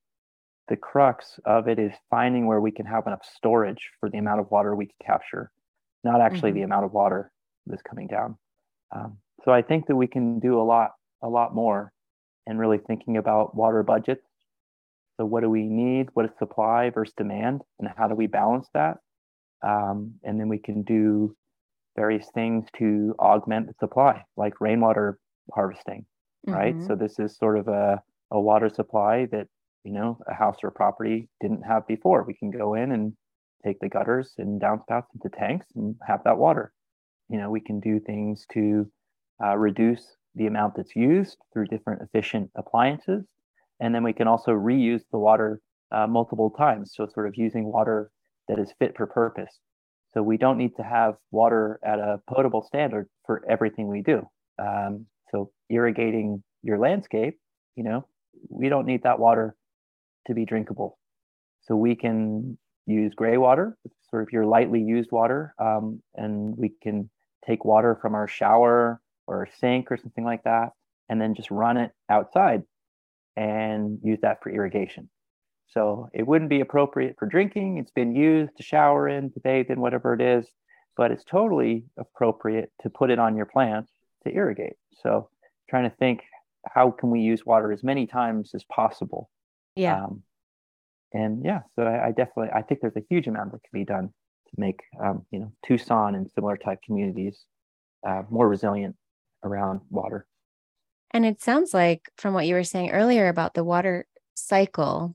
[0.68, 4.40] the crux of it is finding where we can have enough storage for the amount
[4.40, 5.50] of water we can capture,
[6.02, 6.60] not actually mm-hmm.
[6.60, 7.30] the amount of water
[7.66, 8.36] that's coming down.
[8.94, 11.92] Um, so I think that we can do a lot, a lot more
[12.46, 14.26] and really thinking about water budgets.
[15.18, 16.08] So, what do we need?
[16.14, 17.62] What is supply versus demand?
[17.78, 18.98] And how do we balance that?
[19.66, 21.36] Um, and then we can do
[21.96, 25.18] various things to augment the supply, like rainwater
[25.54, 26.04] harvesting,
[26.46, 26.74] right?
[26.74, 26.86] Mm-hmm.
[26.86, 29.46] So, this is sort of a, a water supply that
[29.84, 32.24] you know a house or a property didn't have before.
[32.24, 33.12] We can go in and
[33.64, 36.72] take the gutters and downspouts into tanks and have that water.
[37.28, 38.90] You know, we can do things to
[39.42, 43.24] uh, reduce the amount that's used through different efficient appliances.
[43.80, 46.92] And then we can also reuse the water uh, multiple times.
[46.94, 48.10] So, sort of using water
[48.48, 49.58] that is fit for purpose.
[50.12, 54.28] So, we don't need to have water at a potable standard for everything we do.
[54.58, 57.38] Um, so, irrigating your landscape,
[57.76, 58.06] you know,
[58.48, 59.56] we don't need that water
[60.26, 60.98] to be drinkable.
[61.62, 63.76] So, we can use gray water,
[64.10, 67.10] sort of your lightly used water, um, and we can
[67.46, 70.70] take water from our shower or sink or something like that,
[71.08, 72.62] and then just run it outside
[73.36, 75.08] and use that for irrigation.
[75.68, 77.78] So it wouldn't be appropriate for drinking.
[77.78, 80.46] It's been used to shower in, to bathe in, whatever it is,
[80.96, 83.90] but it's totally appropriate to put it on your plants
[84.24, 84.76] to irrigate.
[85.02, 85.28] So
[85.68, 86.22] trying to think
[86.66, 89.28] how can we use water as many times as possible.
[89.76, 90.04] Yeah.
[90.04, 90.22] Um,
[91.12, 93.84] and yeah, so I, I, definitely I think there's a huge amount that can be
[93.84, 97.44] done to make um, you know Tucson and similar type communities
[98.06, 98.96] uh, more resilient
[99.42, 100.26] around water.
[101.12, 105.14] And it sounds like from what you were saying earlier about the water cycle,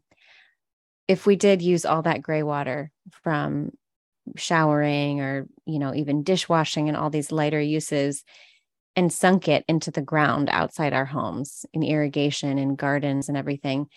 [1.08, 2.92] if we did use all that gray water
[3.24, 3.72] from
[4.38, 8.24] showering or, you know, even dishwashing and all these lighter uses
[8.96, 13.88] and sunk it into the ground outside our homes in irrigation and gardens and everything,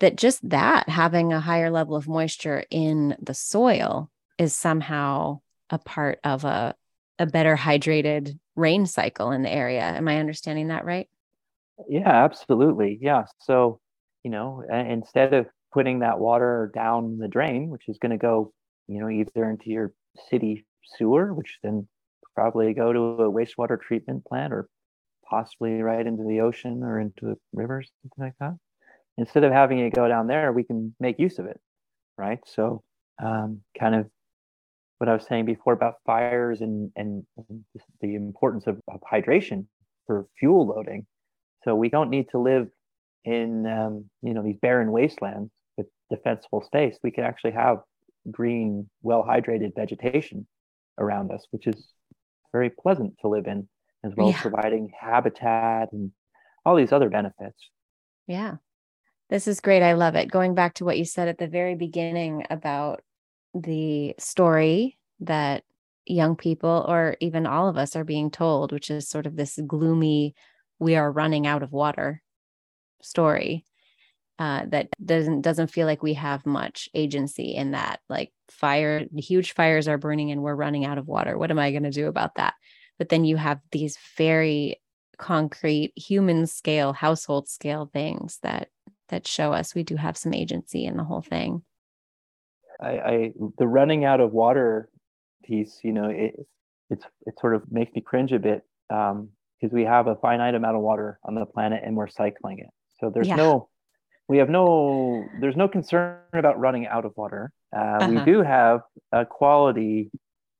[0.00, 5.78] that just that having a higher level of moisture in the soil is somehow a
[5.78, 6.74] part of a,
[7.18, 9.82] a better hydrated rain cycle in the area.
[9.82, 11.08] Am I understanding that right?
[11.88, 12.98] Yeah, absolutely.
[13.00, 13.24] Yeah.
[13.40, 13.80] So,
[14.24, 18.52] you know, instead of putting that water down the drain, which is going to go,
[18.86, 19.92] you know, either into your
[20.28, 21.86] city sewer, which then
[22.34, 24.68] probably go to a wastewater treatment plant or
[25.28, 28.56] possibly right into the ocean or into the rivers, something like that.
[29.18, 31.60] Instead of having it go down there, we can make use of it,
[32.16, 32.38] right?
[32.46, 32.82] So,
[33.22, 34.06] um, kind of
[34.98, 37.26] what I was saying before about fires and and
[38.00, 39.66] the importance of, of hydration
[40.06, 41.06] for fuel loading.
[41.64, 42.68] So we don't need to live
[43.24, 46.96] in um, you know these barren wastelands with defensible space.
[47.02, 47.78] We can actually have
[48.30, 50.46] green, well hydrated vegetation
[50.98, 51.88] around us, which is
[52.52, 53.68] very pleasant to live in,
[54.04, 54.36] as well yeah.
[54.36, 56.12] as providing habitat and
[56.64, 57.58] all these other benefits.
[58.26, 58.56] Yeah.
[59.30, 59.82] This is great.
[59.82, 60.30] I love it.
[60.30, 63.02] Going back to what you said at the very beginning about
[63.54, 65.64] the story that
[66.06, 69.58] young people or even all of us are being told, which is sort of this
[69.66, 70.34] gloomy,
[70.78, 72.22] we are running out of water
[73.02, 73.64] story.
[74.38, 78.00] Uh, that doesn't doesn't feel like we have much agency in that.
[78.08, 81.36] Like fire, huge fires are burning and we're running out of water.
[81.36, 82.54] What am I going to do about that?
[82.98, 84.80] But then you have these very
[85.18, 88.68] concrete human scale, household scale things that
[89.08, 91.62] that show us we do have some agency in the whole thing.
[92.80, 94.88] I, I the running out of water
[95.44, 96.34] piece, you know, it
[96.90, 99.28] it's it sort of makes me cringe a bit because um,
[99.70, 102.68] we have a finite amount of water on the planet and we're cycling it.
[103.00, 103.36] So there's yeah.
[103.36, 103.68] no
[104.28, 107.52] we have no there's no concern about running out of water.
[107.74, 108.10] Uh, uh-huh.
[108.10, 108.80] We do have
[109.12, 110.10] a quality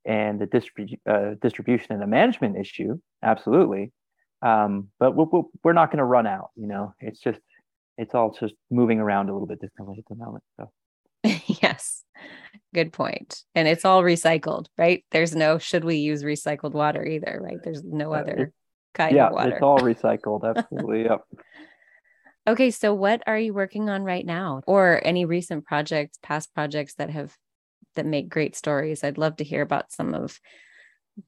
[0.04, 3.92] and the distribu- uh, distribution and the management issue, absolutely.
[4.40, 6.50] Um, but we're, we're not going to run out.
[6.56, 7.40] You know, it's just
[7.98, 10.44] it's all just moving around a little bit differently at the moment.
[10.56, 10.70] So
[11.62, 12.04] yes,
[12.72, 13.42] good point.
[13.54, 15.04] And it's all recycled, right?
[15.10, 17.58] There's no should we use recycled water either, right?
[17.62, 18.52] There's no other
[18.94, 19.50] kind yeah, of water.
[19.50, 20.48] it's all recycled.
[20.48, 21.02] Absolutely.
[21.10, 21.20] yep.
[22.46, 26.94] Okay, so what are you working on right now, or any recent projects, past projects
[26.94, 27.36] that have
[27.96, 29.02] that make great stories?
[29.02, 30.40] I'd love to hear about some of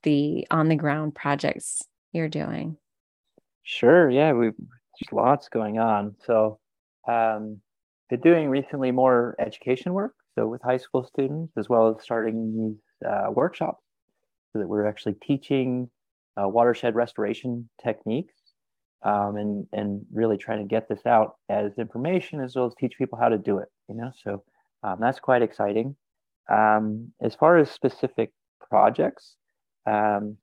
[0.05, 2.77] the on the ground projects you're doing.
[3.65, 4.09] Sure.
[4.09, 4.55] Yeah, we've
[4.99, 6.15] just lots going on.
[6.25, 6.60] So
[7.09, 7.61] um,
[8.09, 12.57] been doing recently more education work, so with high school students, as well as starting
[12.57, 13.83] these uh, workshops,
[14.53, 15.89] so that we're actually teaching
[16.37, 18.35] uh, watershed restoration techniques,
[19.03, 22.99] um, and and really trying to get this out as information, as well as teach
[22.99, 23.69] people how to do it.
[23.89, 24.43] You know, so
[24.83, 25.97] um, that's quite exciting.
[26.51, 28.33] Um, as far as specific
[28.69, 29.37] projects,
[29.87, 30.37] um,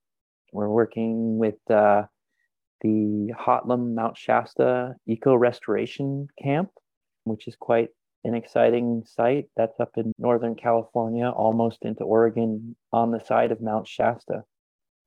[0.53, 2.03] we're working with uh,
[2.81, 6.69] the Hotlum Mount Shasta Eco Restoration Camp
[7.27, 7.89] which is quite
[8.23, 9.47] an exciting site.
[9.55, 14.43] That's up in Northern California, almost into Oregon on the side of Mount Shasta.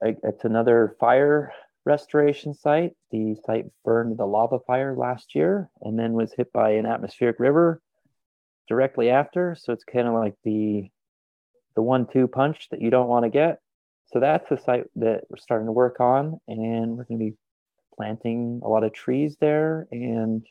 [0.03, 1.53] It's another fire
[1.85, 2.93] restoration site.
[3.11, 7.39] The site burned the lava fire last year and then was hit by an atmospheric
[7.39, 7.83] river
[8.69, 9.57] directly after.
[9.59, 10.89] So it's kind of like the
[11.77, 13.61] the one-two punch that you don't want to get.
[14.07, 17.37] So that's the site that we're starting to work on, and we're going to be
[17.97, 20.47] planting a lot of trees there and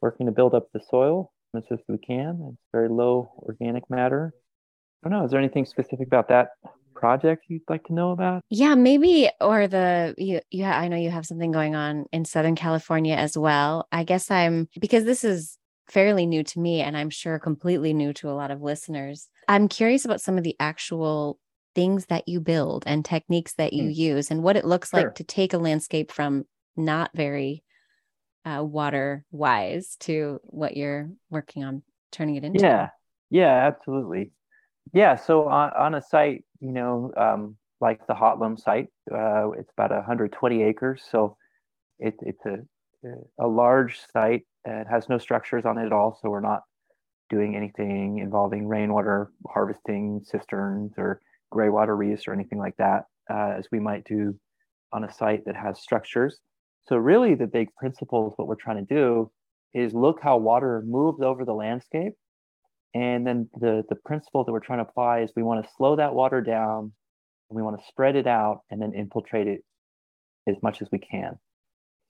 [0.00, 2.50] working to build up the soil as best we can.
[2.52, 4.32] It's very low organic matter.
[5.04, 5.24] I don't know.
[5.24, 6.50] Is there anything specific about that
[6.94, 8.42] project you'd like to know about?
[8.50, 12.56] Yeah, maybe or the you yeah, I know you have something going on in Southern
[12.56, 13.86] California as well.
[13.92, 18.12] I guess I'm because this is fairly new to me and I'm sure completely new
[18.14, 19.28] to a lot of listeners.
[19.46, 21.38] I'm curious about some of the actual
[21.78, 23.94] things that you build and techniques that you mm.
[23.94, 25.00] use and what it looks sure.
[25.00, 26.44] like to take a landscape from
[26.76, 27.62] not very
[28.44, 32.58] uh, water wise to what you're working on turning it into.
[32.58, 32.88] Yeah,
[33.30, 34.32] yeah, absolutely.
[34.92, 39.70] Yeah, so on, on a site, you know, um, like the Hotlum site, uh, it's
[39.78, 41.04] about 120 acres.
[41.08, 41.36] So
[42.00, 42.56] it, it's a,
[43.38, 44.42] a large site.
[44.64, 46.18] It has no structures on it at all.
[46.20, 46.62] So we're not
[47.30, 51.20] doing anything involving rainwater harvesting cisterns or
[51.50, 54.38] gray water reefs or anything like that, uh, as we might do
[54.92, 56.38] on a site that has structures.
[56.86, 59.30] So really the big principles, what we're trying to do
[59.74, 62.14] is look how water moves over the landscape
[62.94, 65.96] and then the, the principle that we're trying to apply is we want to slow
[65.96, 66.92] that water down
[67.50, 69.64] and we want to spread it out and then infiltrate it
[70.46, 71.38] as much as we can.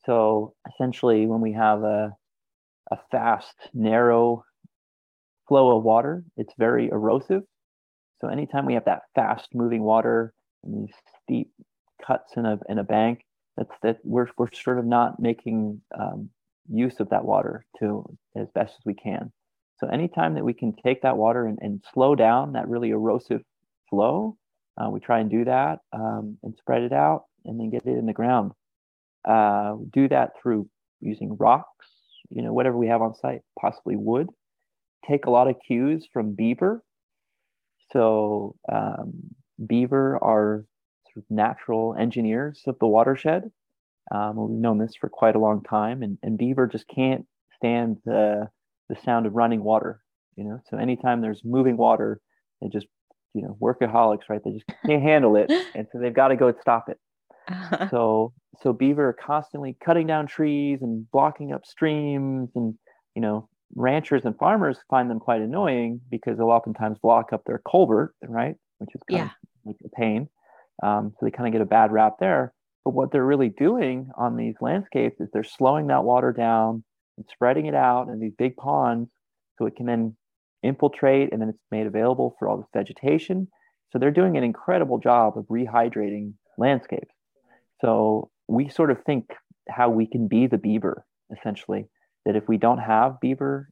[0.07, 2.13] So essentially, when we have a,
[2.91, 4.45] a fast, narrow
[5.49, 7.43] flow of water, it's very erosive.
[8.21, 10.33] So anytime we have that fast moving water
[10.65, 11.53] and these steep
[12.05, 13.25] cuts in a, in a bank,
[13.57, 16.31] that's that we're, we're sort of not making um,
[16.71, 18.05] use of that water to
[18.37, 19.33] as best as we can.
[19.79, 23.43] So anytime that we can take that water and, and slow down that really erosive
[23.89, 24.37] flow,
[24.77, 27.97] uh, we try and do that um, and spread it out and then get it
[27.97, 28.53] in the ground.
[29.25, 30.69] Uh, do that through
[31.01, 31.87] using rocks,
[32.31, 34.29] you know, whatever we have on site, possibly wood.
[35.09, 36.83] Take a lot of cues from beaver.
[37.93, 39.13] So um,
[39.65, 40.65] beaver are
[41.13, 43.51] sort of natural engineers of the watershed.
[44.11, 47.27] Um, we've known this for quite a long time, and, and beaver just can't
[47.57, 48.49] stand the
[48.89, 50.01] the sound of running water.
[50.37, 52.21] You know, so anytime there's moving water,
[52.61, 52.87] they just
[53.35, 54.41] you know workaholics, right?
[54.43, 56.99] They just can't handle it, and so they've got to go and stop it.
[57.49, 57.89] Uh-huh.
[57.91, 58.33] So
[58.63, 62.75] so beaver are constantly cutting down trees and blocking up streams, and
[63.15, 67.61] you know ranchers and farmers find them quite annoying because they'll oftentimes block up their
[67.71, 68.57] culvert, right?
[68.79, 69.25] Which is kind yeah.
[69.25, 69.31] of
[69.65, 70.29] like a pain.
[70.83, 72.53] Um, so they kind of get a bad rap there.
[72.85, 76.85] But what they're really doing on these landscapes is they're slowing that water down
[77.17, 79.11] and spreading it out in these big ponds
[79.59, 80.17] so it can then
[80.63, 83.49] infiltrate and then it's made available for all this vegetation.
[83.93, 87.15] So they're doing an incredible job of rehydrating landscapes.
[87.81, 89.31] So we sort of think
[89.69, 91.05] how we can be the beaver,
[91.37, 91.89] essentially,
[92.29, 93.71] that if we don't have beaver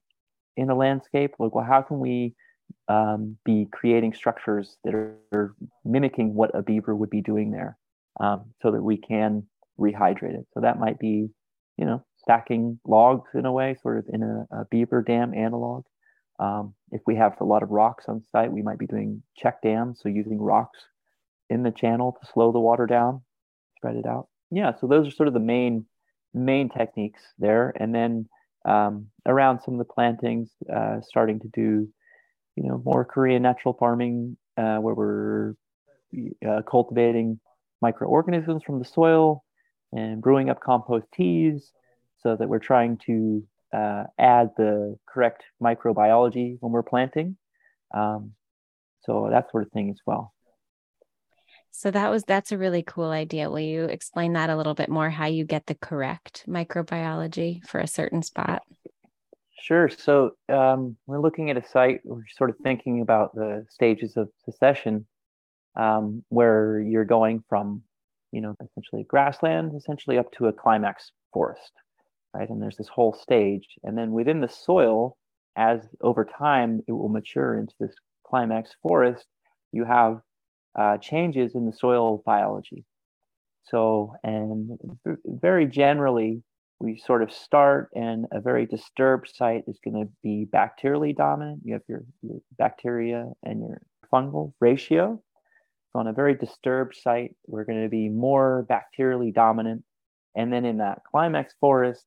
[0.56, 2.34] in a landscape, like, well, how can we
[2.88, 5.54] um, be creating structures that are, are,
[5.84, 7.76] mimicking what a beaver would be doing there
[8.18, 9.42] um, so that we can
[9.78, 10.46] rehydrate it?
[10.54, 11.28] So that might be,
[11.76, 15.84] you know, stacking logs in a way, sort of in a, a beaver dam analog.
[16.40, 19.60] Um, if we have a lot of rocks on site, we might be doing check
[19.60, 20.78] dams, so using rocks
[21.50, 23.20] in the channel to slow the water down,
[23.76, 24.28] spread it out.
[24.50, 25.84] Yeah, so those are sort of the main
[26.32, 28.28] main techniques there, and then
[28.66, 31.88] um, around some of the plantings, uh, starting to do,
[32.56, 35.54] you know, more Korean natural farming uh, where we're
[36.46, 37.38] uh, cultivating
[37.80, 39.44] microorganisms from the soil
[39.92, 41.72] and brewing up compost teas
[42.18, 47.36] so that we're trying to uh, add the correct microbiology when we're planting.
[47.94, 48.32] Um,
[49.02, 50.32] so that sort of thing as well.
[51.76, 53.50] So that was that's a really cool idea.
[53.50, 55.10] Will you explain that a little bit more?
[55.10, 58.62] How you get the correct microbiology for a certain spot?
[59.58, 59.88] Sure.
[59.88, 62.00] So um, we're looking at a site.
[62.04, 65.06] We're sort of thinking about the stages of succession,
[65.74, 67.82] um, where you're going from,
[68.32, 71.72] you know, essentially grassland, essentially up to a climax forest
[72.36, 72.48] right?
[72.50, 73.66] And there's this whole stage.
[73.82, 75.16] And then within the soil,
[75.56, 77.94] as over time it will mature into this
[78.26, 79.24] climax forest,
[79.72, 80.20] you have
[80.78, 82.84] uh, changes in the soil biology.
[83.64, 84.78] So, and
[85.24, 86.42] very generally,
[86.78, 91.62] we sort of start and a very disturbed site is going to be bacterially dominant.
[91.64, 93.80] You have your, your bacteria and your
[94.12, 95.20] fungal ratio.
[95.92, 99.84] So on a very disturbed site, we're going to be more bacterially dominant.
[100.36, 102.04] And then in that climax forest,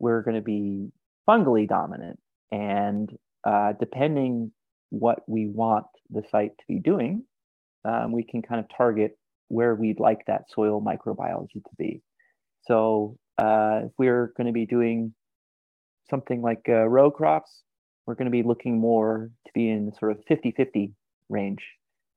[0.00, 0.88] we're going to be
[1.28, 2.18] fungally dominant.
[2.50, 3.10] And
[3.44, 4.50] uh, depending
[4.90, 7.22] what we want the site to be doing,
[7.88, 9.16] um, we can kind of target
[9.48, 12.02] where we'd like that soil microbiology to be.
[12.62, 15.14] So uh, if we're going to be doing
[16.10, 17.62] something like uh, row crops,
[18.06, 20.92] we're going to be looking more to be in sort of 50 50
[21.28, 21.62] range.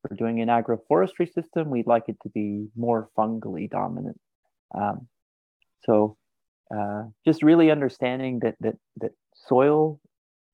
[0.04, 4.20] If we're doing an agroforestry system, we'd like it to be more fungally dominant.
[4.74, 5.06] Um,
[5.84, 6.16] so
[6.74, 10.00] uh, just really understanding that that that soil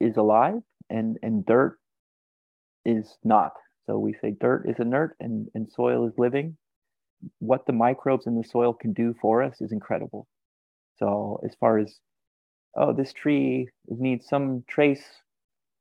[0.00, 0.60] is alive
[0.90, 1.78] and and dirt
[2.84, 3.52] is not.
[3.88, 6.58] So we say dirt is inert and, and soil is living.
[7.38, 10.28] What the microbes in the soil can do for us is incredible.
[10.98, 11.96] So as far as
[12.76, 15.04] oh, this tree needs some trace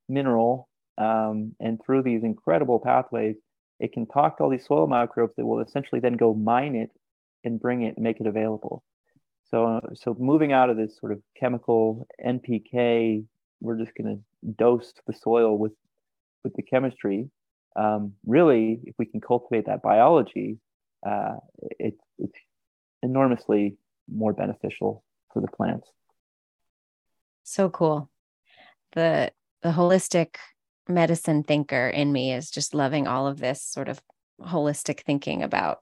[0.08, 3.36] mineral, um, and through these incredible pathways,
[3.80, 6.90] it can talk to all these soil microbes that will essentially then go mine it
[7.44, 8.84] and bring it and make it available.
[9.52, 13.26] So, so moving out of this sort of chemical NPK,
[13.60, 15.74] we're just going to dose the soil with
[16.44, 17.30] with the chemistry.
[17.78, 20.58] Um, really, if we can cultivate that biology,
[21.06, 21.36] uh,
[21.80, 22.40] it, it's
[23.04, 23.78] enormously
[24.12, 25.88] more beneficial for the plants.
[27.44, 28.10] So cool.
[28.94, 30.36] The the holistic
[30.90, 34.02] medicine thinker in me is just loving all of this sort of
[34.42, 35.80] holistic thinking about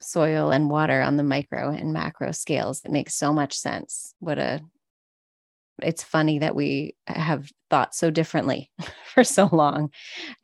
[0.00, 2.82] soil and water on the micro and macro scales.
[2.84, 4.14] It makes so much sense.
[4.18, 4.60] What a
[5.80, 8.70] it's funny that we have thought so differently
[9.14, 9.90] for so long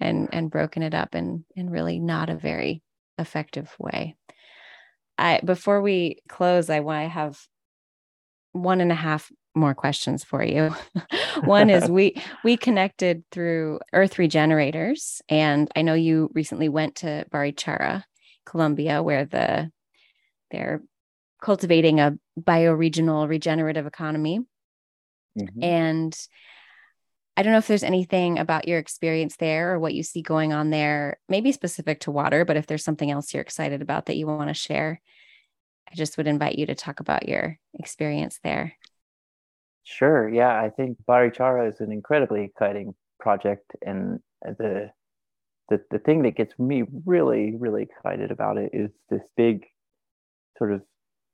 [0.00, 2.82] and and broken it up in in really not a very
[3.18, 4.16] effective way.
[5.16, 7.38] I before we close, I want to have
[8.52, 10.74] one and a half more questions for you.
[11.44, 17.26] One is we we connected through Earth Regenerators, and I know you recently went to
[17.30, 18.04] Barichara,
[18.46, 19.70] Colombia, where the
[20.50, 20.82] they're
[21.42, 24.40] cultivating a bioregional regenerative economy.
[25.38, 25.62] Mm-hmm.
[25.62, 26.28] And
[27.36, 30.52] I don't know if there's anything about your experience there or what you see going
[30.52, 34.16] on there, maybe specific to water, but if there's something else you're excited about that
[34.16, 35.00] you want to share,
[35.90, 38.74] I just would invite you to talk about your experience there.
[39.84, 40.28] Sure.
[40.28, 44.90] Yeah, I think Barichara is an incredibly exciting project, and the
[45.70, 49.64] the the thing that gets me really really excited about it is this big
[50.58, 50.82] sort of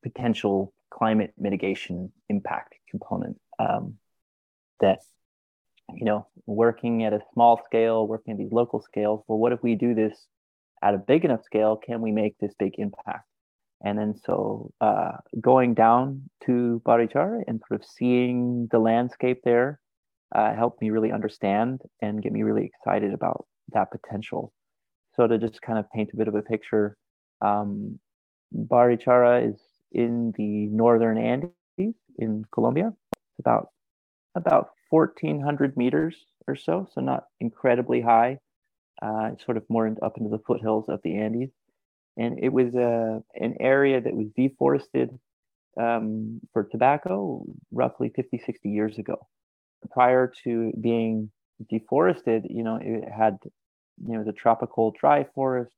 [0.05, 3.95] potential climate mitigation impact component um,
[4.81, 5.01] that
[5.95, 9.63] you know working at a small scale working at these local scales well what if
[9.63, 10.27] we do this
[10.83, 13.27] at a big enough scale can we make this big impact
[13.85, 19.79] and then so uh, going down to Barichara and sort of seeing the landscape there
[20.35, 24.53] uh, helped me really understand and get me really excited about that potential.
[25.17, 26.97] So to just kind of paint a bit of a picture,
[27.41, 27.99] um,
[28.55, 29.61] Barichara is
[29.93, 32.93] in the northern Andes in Colombia.
[33.35, 33.68] It's about
[34.37, 36.16] about 1,400 meters
[36.47, 38.39] or so, so not incredibly high.
[39.03, 41.51] Uh, sort of more in, up into the foothills of the Andes.
[42.16, 45.11] And it was uh, an area that was deforested
[45.80, 49.16] um, for tobacco roughly 50 60 years ago.
[49.91, 51.30] Prior to being
[51.70, 53.39] deforested you know it had
[54.05, 55.72] you know the tropical dry forest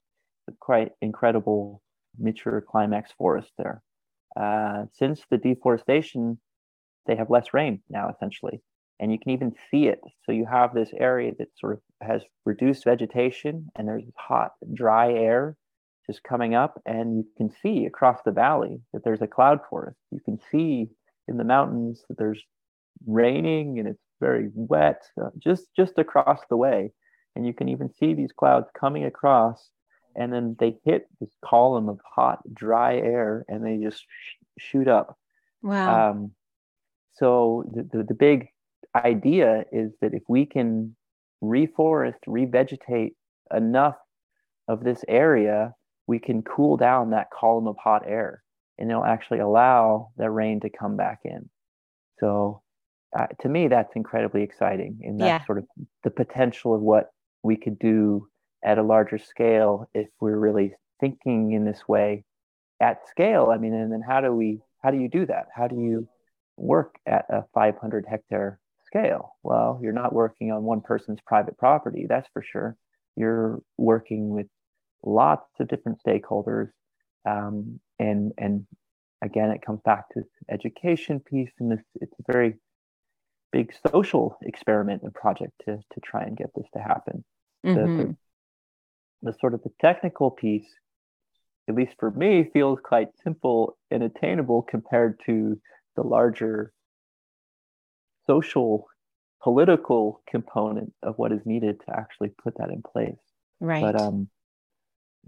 [0.60, 1.82] quite incredible
[2.18, 3.82] mature climax forest there.
[4.38, 6.38] Uh, since the deforestation
[7.06, 8.60] they have less rain now essentially
[8.98, 10.00] and you can even see it.
[10.24, 15.12] So you have this area that sort of has reduced vegetation and there's hot dry
[15.12, 15.56] air
[16.06, 19.98] just coming up and you can see across the valley that there's a cloud forest.
[20.10, 20.88] You can see
[21.28, 22.42] in the mountains that there's
[23.06, 26.92] raining and it's very wet uh, just just across the way.
[27.34, 29.68] And you can even see these clouds coming across
[30.14, 34.88] and then they hit this column of hot dry air and they just sh- shoot
[34.88, 35.18] up.
[35.62, 36.10] Wow.
[36.10, 36.30] Um,
[37.16, 38.48] so the, the, the big
[38.94, 40.94] idea is that if we can
[41.42, 43.12] reforest revegetate
[43.54, 43.96] enough
[44.68, 45.74] of this area
[46.06, 48.42] we can cool down that column of hot air
[48.78, 51.48] and it'll actually allow the rain to come back in.
[52.20, 52.62] So
[53.18, 55.00] uh, to me, that's incredibly exciting.
[55.02, 55.46] And that's yeah.
[55.46, 55.64] sort of
[56.04, 57.10] the potential of what
[57.42, 58.28] we could do
[58.64, 62.24] at a larger scale if we're really thinking in this way
[62.80, 63.50] at scale.
[63.52, 65.46] I mean, and then how do we, how do you do that?
[65.54, 66.08] How do you
[66.56, 69.36] work at a 500 hectare scale?
[69.42, 72.76] Well, you're not working on one person's private property, that's for sure.
[73.16, 74.46] You're working with
[75.04, 76.68] lots of different stakeholders.
[77.28, 78.66] Um, and, and
[79.22, 82.54] again, it comes back to education piece and this, it's a very
[83.52, 87.24] big social experiment and project to, to try and get this to happen.
[87.64, 87.96] Mm-hmm.
[87.96, 88.16] The, the,
[89.22, 90.68] the sort of the technical piece,
[91.68, 95.58] at least for me, feels quite simple and attainable compared to
[95.96, 96.72] the larger
[98.26, 98.86] social
[99.42, 103.20] political component of what is needed to actually put that in place.
[103.60, 103.82] Right.
[103.82, 104.28] But um,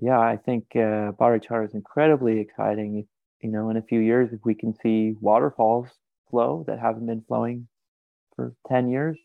[0.00, 3.06] yeah, I think uh, Barichara is incredibly exciting.
[3.40, 5.88] You know, in a few years, if we can see waterfalls
[6.30, 7.68] flow that haven't been flowing
[8.34, 9.18] for 10 years,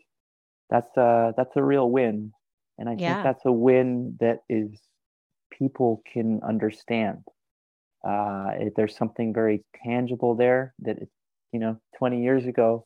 [0.70, 2.32] that's uh, that's a real win.
[2.78, 3.14] And I yeah.
[3.14, 4.80] think that's a win that is
[5.52, 7.24] people can understand.
[8.04, 10.98] Uh, if there's something very tangible there that,
[11.54, 12.86] you know, 20 years ago,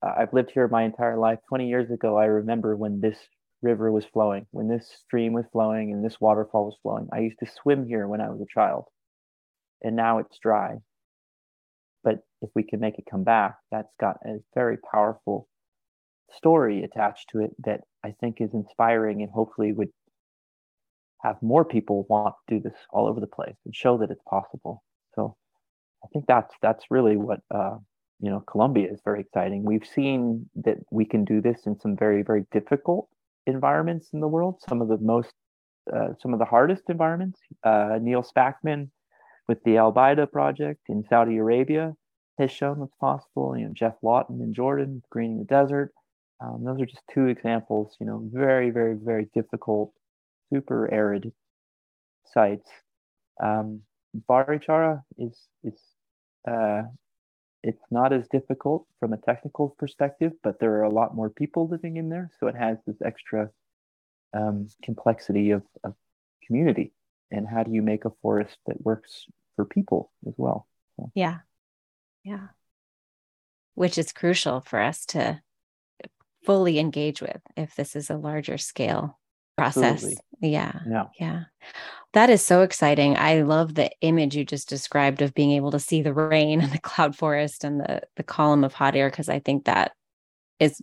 [0.00, 1.40] uh, I've lived here my entire life.
[1.48, 3.18] 20 years ago, I remember when this
[3.62, 7.08] river was flowing, when this stream was flowing and this waterfall was flowing.
[7.12, 8.84] I used to swim here when I was a child,
[9.82, 10.76] and now it's dry.
[12.04, 15.48] But if we can make it come back, that's got a very powerful
[16.36, 19.90] story attached to it that I think is inspiring and hopefully would
[21.22, 24.22] have more people want to do this all over the place and show that it's
[24.28, 24.84] possible.
[25.14, 25.36] So
[26.04, 27.76] I think that's that's really what uh,
[28.20, 29.64] you know Colombia is very exciting.
[29.64, 33.08] We've seen that we can do this in some very very difficult
[33.46, 34.60] environments in the world.
[34.68, 35.32] Some of the most
[35.92, 37.40] uh, some of the hardest environments.
[37.62, 38.90] Uh, Neil Spackman
[39.48, 41.94] with the Al Baydha project in Saudi Arabia
[42.38, 43.56] has shown what's possible.
[43.56, 45.92] You know Geoff Lawton in Jordan, greening the desert.
[46.40, 47.96] Um, those are just two examples.
[48.00, 49.92] You know, very very very difficult,
[50.52, 51.32] super arid
[52.26, 52.68] sites.
[53.42, 53.82] Um,
[54.28, 55.80] Barichara is is
[56.46, 56.82] uh,
[57.62, 61.66] it's not as difficult from a technical perspective, but there are a lot more people
[61.66, 63.50] living in there, so it has this extra
[64.34, 65.94] um, complexity of, of
[66.46, 66.92] community.
[67.30, 69.24] And how do you make a forest that works
[69.56, 70.66] for people as well?
[70.96, 71.10] So.
[71.14, 71.38] Yeah,
[72.22, 72.48] yeah,
[73.74, 75.40] which is crucial for us to
[76.44, 79.18] fully engage with if this is a larger scale
[79.56, 80.04] process.
[80.04, 80.18] Absolutely.
[80.40, 80.80] Yeah.
[80.88, 81.04] Yeah.
[81.18, 81.40] Yeah.
[82.12, 83.16] That is so exciting.
[83.16, 86.72] I love the image you just described of being able to see the rain and
[86.72, 89.92] the cloud forest and the the column of hot air because I think that
[90.60, 90.80] is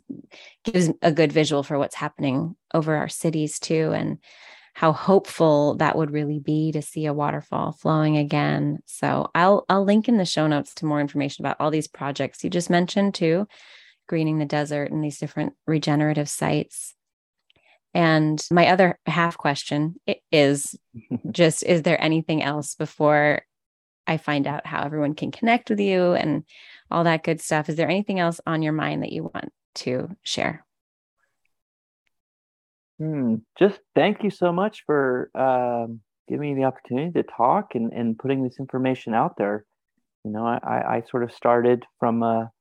[0.66, 4.18] gives a good visual for what's happening over our cities too and
[4.74, 8.80] how hopeful that would really be to see a waterfall flowing again.
[8.86, 12.44] So I'll I'll link in the show notes to more information about all these projects
[12.44, 13.48] you just mentioned too,
[14.08, 16.96] greening the desert and these different regenerative sites.
[17.94, 19.96] And my other half question
[20.32, 20.76] is
[21.32, 23.42] just is there anything else before
[24.08, 26.44] I find out how everyone can connect with you and
[26.90, 27.70] all that good stuff?
[27.70, 30.66] Is there anything else on your mind that you want to share?
[33.00, 33.36] Hmm.
[33.58, 38.18] Just thank you so much for um, giving me the opportunity to talk and, and
[38.18, 39.66] putting this information out there.
[40.24, 42.52] You know, I, I sort of started from a,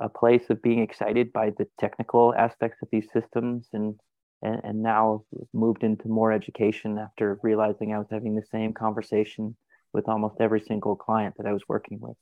[0.00, 3.98] a place of being excited by the technical aspects of these systems and
[4.42, 9.56] and, and now moved into more education after realizing I was having the same conversation
[9.92, 12.16] with almost every single client that I was working with.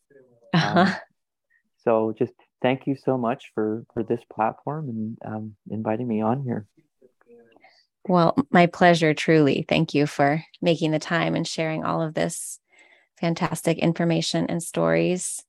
[0.52, 0.80] Uh-huh.
[0.80, 0.94] Um,
[1.84, 6.42] so just thank you so much for for this platform and um, inviting me on
[6.42, 6.66] here.
[8.08, 9.64] Well, my pleasure, truly.
[9.68, 12.58] Thank you for making the time and sharing all of this
[13.20, 15.44] fantastic information and stories.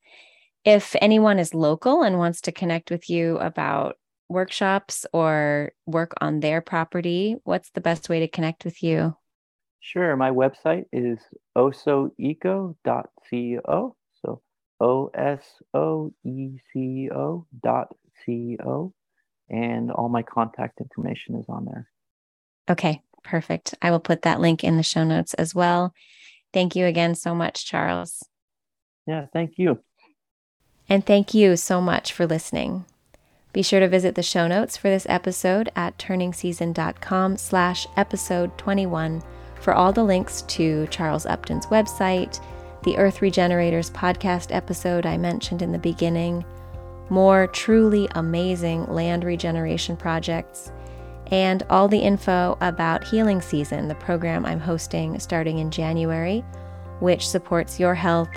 [0.63, 3.97] If anyone is local and wants to connect with you about
[4.31, 9.15] workshops or work on their property, what's the best way to connect with you?
[9.79, 10.15] Sure.
[10.15, 11.19] My website is
[11.57, 12.75] osoeco.co.
[14.21, 14.41] So
[14.79, 18.93] O S O E C O dot C O.
[19.49, 21.89] And all my contact information is on there.
[22.69, 23.75] Okay, perfect.
[23.81, 25.93] I will put that link in the show notes as well.
[26.53, 28.23] Thank you again so much, Charles.
[29.07, 29.79] Yeah, thank you.
[30.87, 32.85] And thank you so much for listening.
[33.53, 39.21] Be sure to visit the show notes for this episode at turningseason.com slash episode 21
[39.59, 42.41] for all the links to Charles Upton's website,
[42.83, 46.45] the Earth Regenerators podcast episode I mentioned in the beginning,
[47.09, 50.71] more truly amazing land regeneration projects,
[51.27, 56.39] and all the info about Healing Season, the program I'm hosting starting in January,
[57.01, 58.29] which supports your health,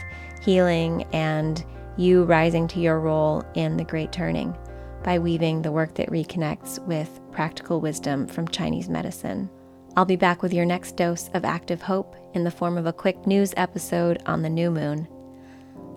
[0.42, 1.64] healing, and
[1.96, 4.56] you rising to your role in the Great Turning
[5.04, 9.48] by weaving the work that reconnects with practical wisdom from Chinese medicine.
[9.96, 12.92] I'll be back with your next dose of active hope in the form of a
[12.92, 15.06] quick news episode on the new moon.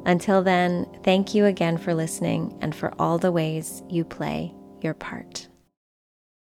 [0.05, 4.93] Until then, thank you again for listening and for all the ways you play your
[4.93, 5.47] part.